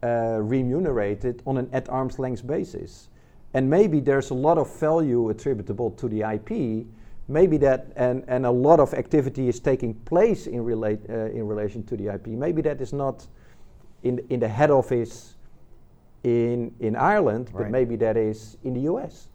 uh, 0.02 0.38
remunerated 0.40 1.42
on 1.46 1.58
an 1.58 1.68
at 1.72 1.88
arm's 1.88 2.18
length 2.18 2.46
basis. 2.46 3.08
And 3.52 3.68
maybe 3.68 4.00
there's 4.00 4.30
a 4.30 4.34
lot 4.34 4.58
of 4.58 4.72
value 4.78 5.28
attributable 5.30 5.90
to 5.92 6.08
the 6.08 6.22
IP 6.22 6.86
maybe 7.30 7.56
that 7.58 7.92
and, 7.96 8.24
and 8.26 8.44
a 8.44 8.50
lot 8.50 8.80
of 8.80 8.92
activity 8.94 9.48
is 9.48 9.60
taking 9.60 9.94
place 9.94 10.46
in 10.46 10.62
relate 10.64 10.98
uh, 11.08 11.30
in 11.30 11.46
relation 11.46 11.82
to 11.84 11.96
the 11.96 12.12
IP 12.12 12.26
maybe 12.28 12.60
that 12.60 12.80
is 12.80 12.92
not 12.92 13.26
in 14.02 14.18
in 14.28 14.40
the 14.40 14.48
head 14.48 14.70
office 14.70 15.36
in 16.24 16.74
in 16.80 16.96
Ireland 16.96 17.48
right. 17.52 17.62
but 17.62 17.70
maybe 17.70 17.96
that 17.96 18.16
is 18.16 18.58
in 18.64 18.74
the 18.74 18.80
US 18.92 19.29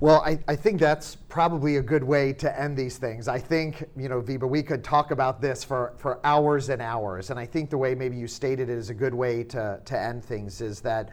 well, 0.00 0.22
I, 0.22 0.38
I 0.48 0.56
think 0.56 0.80
that's 0.80 1.16
probably 1.28 1.76
a 1.76 1.82
good 1.82 2.02
way 2.02 2.32
to 2.34 2.58
end 2.58 2.74
these 2.74 2.96
things. 2.96 3.28
I 3.28 3.38
think, 3.38 3.84
you 3.94 4.08
know, 4.08 4.22
Wiebe, 4.22 4.48
we 4.48 4.62
could 4.62 4.82
talk 4.82 5.10
about 5.10 5.42
this 5.42 5.62
for, 5.62 5.92
for 5.98 6.18
hours 6.24 6.70
and 6.70 6.80
hours. 6.80 7.28
And 7.28 7.38
I 7.38 7.44
think 7.44 7.68
the 7.68 7.76
way 7.76 7.94
maybe 7.94 8.16
you 8.16 8.26
stated 8.26 8.70
it 8.70 8.78
is 8.78 8.88
a 8.88 8.94
good 8.94 9.12
way 9.12 9.44
to, 9.44 9.78
to 9.84 9.98
end 9.98 10.24
things 10.24 10.62
is 10.62 10.80
that 10.80 11.10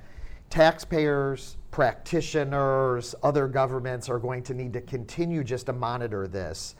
taxpayers, 0.50 1.58
practitioners, 1.69 3.13
other 3.23 3.50
governments 3.50 4.08
are 4.08 4.19
going 4.19 4.41
to 4.43 4.54
need 4.54 4.71
to 4.71 4.82
continue 4.82 5.43
just 5.43 5.65
to 5.65 5.73
monitor 5.73 6.26
this. 6.26 6.76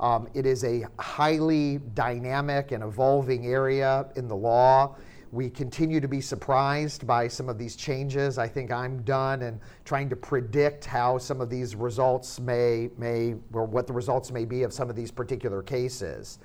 Um, 0.00 0.28
it 0.34 0.46
is 0.46 0.64
a 0.64 0.84
highly 0.98 1.78
dynamic 1.94 2.72
and 2.72 2.82
evolving 2.82 3.46
area 3.46 4.06
in 4.16 4.26
the 4.26 4.34
law. 4.34 4.96
We 5.32 5.48
continue 5.48 5.98
to 5.98 6.08
be 6.08 6.20
surprised 6.20 7.06
by 7.06 7.26
some 7.26 7.48
of 7.48 7.56
these 7.56 7.74
changes. 7.74 8.36
I 8.36 8.46
think 8.46 8.70
I'm 8.70 9.00
done 9.00 9.40
and 9.40 9.58
trying 9.86 10.10
to 10.10 10.16
predict 10.16 10.84
how 10.84 11.16
some 11.16 11.40
of 11.40 11.48
these 11.48 11.74
results 11.74 12.38
may, 12.38 12.90
may, 12.98 13.36
or 13.50 13.64
what 13.64 13.86
the 13.86 13.94
results 13.94 14.30
may 14.30 14.44
be 14.44 14.62
of 14.62 14.74
some 14.74 14.90
of 14.90 14.94
these 14.94 15.10
particular 15.10 15.62
cases. 15.62 16.38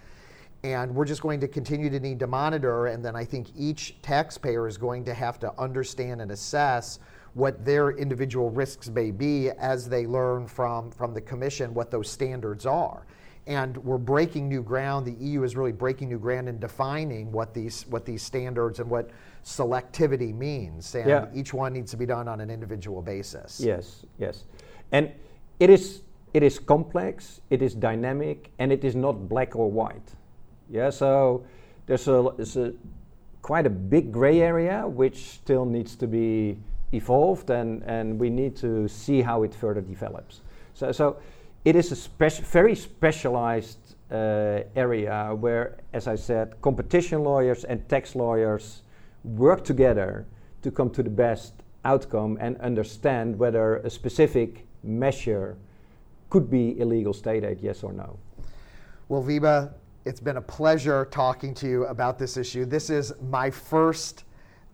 And 0.63 0.95
we're 0.95 1.03
just 1.03 1.21
going 1.21 1.41
to 1.41 1.49
continue 1.49 1.89
to 1.89 1.99
need 1.99 2.17
to 2.19 2.27
monitor, 2.27 2.87
and 2.87 3.03
then 3.03 3.13
I 3.13 3.25
think 3.25 3.47
each 3.57 4.01
taxpayer 4.01 4.69
is 4.69 4.77
going 4.77 5.03
to 5.03 5.13
have 5.13 5.37
to 5.39 5.53
understand 5.59 6.21
and 6.21 6.31
assess 6.31 6.99
what 7.33 7.65
their 7.65 7.91
individual 7.91 8.51
risks 8.51 8.87
may 8.87 9.11
be 9.11 9.49
as 9.51 9.89
they 9.89 10.07
learn 10.07 10.47
from, 10.47 10.91
from 10.91 11.13
the 11.13 11.21
Commission 11.21 11.73
what 11.73 11.91
those 11.91 12.09
standards 12.09 12.65
are 12.65 13.05
and 13.47 13.77
we're 13.77 13.97
breaking 13.97 14.49
new 14.49 14.61
ground. 14.61 15.05
The 15.07 15.13
EU 15.25 15.43
is 15.43 15.55
really 15.55 15.71
breaking 15.71 16.09
new 16.09 16.19
ground 16.19 16.49
in 16.49 16.59
defining 16.59 17.31
what 17.31 17.53
these 17.53 17.87
what 17.87 18.05
these 18.05 18.21
standards 18.21 18.79
and 18.79 18.89
what 18.89 19.09
selectivity 19.43 20.35
means, 20.35 20.93
and 20.93 21.09
yeah. 21.09 21.25
each 21.33 21.53
one 21.53 21.73
needs 21.73 21.91
to 21.91 21.97
be 21.97 22.05
done 22.05 22.27
on 22.27 22.41
an 22.41 22.51
individual 22.51 23.01
basis. 23.01 23.59
Yes, 23.59 24.05
yes, 24.19 24.43
and 24.91 25.11
it 25.59 25.69
is 25.69 26.01
it 26.33 26.43
is 26.43 26.59
complex, 26.59 27.41
it 27.49 27.61
is 27.61 27.73
dynamic, 27.73 28.51
and 28.59 28.71
it 28.71 28.83
is 28.83 28.95
not 28.95 29.29
black 29.29 29.55
or 29.55 29.71
white. 29.71 30.13
Yeah, 30.69 30.89
so 30.89 31.45
there's 31.85 32.07
a, 32.09 32.29
there's 32.35 32.57
a 32.57 32.73
quite 33.41 33.65
a 33.65 33.69
big 33.69 34.11
gray 34.11 34.41
area 34.41 34.85
which 34.85 35.29
still 35.29 35.65
needs 35.65 35.95
to 35.95 36.07
be 36.07 36.57
evolved, 36.91 37.49
and 37.49 37.81
and 37.83 38.19
we 38.19 38.29
need 38.29 38.57
to 38.57 38.89
see 38.89 39.21
how 39.21 39.43
it 39.43 39.55
further 39.55 39.81
develops. 39.81 40.41
So 40.73 40.91
so 40.91 41.17
it 41.67 41.75
is 41.75 41.91
a 41.91 41.95
speci 41.95 42.39
very 42.43 42.73
specialized 42.73 43.95
uh, 44.09 44.61
area 44.77 45.35
where, 45.37 45.75
as 45.91 46.07
I 46.07 46.15
said, 46.15 46.55
competition 46.61 47.25
lawyers 47.25 47.65
and 47.65 47.77
tax 47.89 48.15
lawyers 48.15 48.83
work 49.25 49.65
together 49.65 50.25
to 50.61 50.71
come 50.71 50.89
to 50.91 51.03
the 51.03 51.09
best 51.09 51.51
outcome 51.83 52.37
and 52.39 52.57
understand 52.61 53.37
whether 53.37 53.77
a 53.83 53.89
specific 53.89 54.65
measure 54.81 55.57
could 56.29 56.49
be 56.49 56.79
illegal 56.79 57.13
state 57.13 57.43
aid, 57.43 57.59
yes 57.61 57.83
or 57.83 57.91
no. 57.91 58.17
Well, 59.09 59.21
Wiebe, 59.21 59.69
it's 60.05 60.21
been 60.21 60.37
a 60.37 60.47
pleasure 60.59 61.03
talking 61.11 61.53
to 61.55 61.67
you 61.67 61.85
about 61.87 62.17
this 62.17 62.37
issue. 62.37 62.63
This 62.63 62.89
is 62.89 63.11
my 63.29 63.51
first 63.51 64.23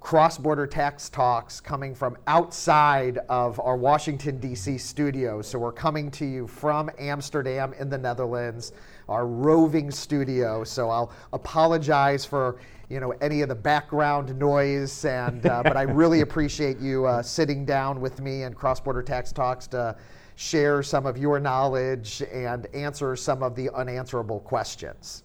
cross 0.04 0.38
border 0.38 0.68
tax 0.68 1.08
talks 1.08 1.62
coming 1.62 1.96
from 1.96 2.18
outside 2.28 3.20
of 3.30 3.58
our 3.62 3.78
Washington, 3.78 4.38
D.C. 4.38 4.78
studio. 4.78 5.42
So 5.42 5.58
we're 5.58 5.72
coming 5.72 6.12
to 6.12 6.26
you 6.26 6.46
from 6.46 6.92
Amsterdam 7.00 7.74
in 7.80 7.90
the 7.90 7.98
Netherlands, 7.98 8.74
our 9.08 9.26
roving 9.26 9.90
studio. 9.90 10.66
So 10.66 10.90
I'll 10.90 11.14
apologize 11.32 12.26
for 12.26 12.60
you 12.90 13.00
know 13.00 13.12
any 13.22 13.42
of 13.44 13.48
the 13.48 13.56
background 13.56 14.38
noise 14.38 15.06
and 15.06 15.46
uh, 15.46 15.64
but 15.64 15.78
I 15.78 15.84
really 15.84 16.20
appreciate 16.28 16.80
you 16.80 17.06
uh, 17.06 17.24
sitting 17.24 17.66
down 17.66 18.02
with 18.02 18.20
me 18.20 18.44
and 18.44 18.54
cross 18.54 18.82
border 18.82 19.04
tax 19.04 19.32
talks 19.32 19.68
to 19.68 19.96
share 20.36 20.84
some 20.84 21.06
of 21.06 21.18
your 21.18 21.40
knowledge 21.40 22.22
and 22.30 22.68
answer 22.76 23.16
some 23.16 23.42
of 23.42 23.56
the 23.56 23.70
unanswerable 23.74 24.42
questions. 24.42 25.24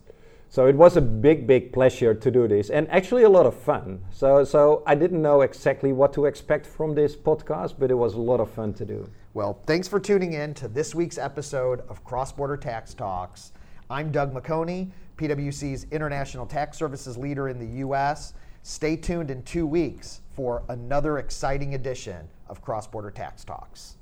So 0.50 0.66
it 0.66 0.74
was 0.74 0.96
a 0.96 1.02
big, 1.02 1.46
big 1.46 1.72
pleasure 1.74 2.14
to 2.14 2.30
do 2.30 2.48
this 2.48 2.70
and 2.70 2.90
actually 2.90 3.24
a 3.24 3.28
lot 3.28 3.44
of 3.44 3.54
fun. 3.54 4.02
So, 4.10 4.44
so 4.44 4.82
I 4.86 4.94
didn't 4.94 5.20
know 5.20 5.42
exactly 5.42 5.92
what 5.92 6.14
to 6.14 6.24
expect 6.24 6.64
from 6.64 6.94
this 6.94 7.14
podcast, 7.14 7.74
but 7.78 7.90
it 7.90 7.94
was 7.94 8.14
a 8.14 8.20
lot 8.20 8.40
of 8.40 8.50
fun 8.50 8.72
to 8.74 8.86
do. 8.86 9.10
Well, 9.34 9.60
thanks 9.66 9.88
for 9.88 10.00
tuning 10.00 10.32
in 10.32 10.54
to 10.54 10.66
this 10.66 10.94
week's 10.94 11.18
episode 11.18 11.80
of 11.90 12.02
Cross 12.02 12.32
Border 12.32 12.56
Tax 12.56 12.94
Talks. 12.94 13.52
I'm 13.90 14.10
Doug 14.10 14.32
McHoney, 14.32 14.90
PwC's 15.18 15.86
International 15.90 16.46
Tax 16.46 16.78
Services 16.78 17.18
leader 17.18 17.50
in 17.50 17.58
the 17.58 17.78
U.S. 17.80 18.32
Stay 18.62 18.96
tuned 18.96 19.30
in 19.30 19.42
two 19.42 19.66
weeks 19.66 20.22
for 20.32 20.62
another 20.70 21.18
exciting 21.18 21.74
edition 21.74 22.26
of 22.48 22.62
Cross 22.62 22.86
Border 22.86 23.10
Tax 23.10 23.44
Talks. 23.44 23.96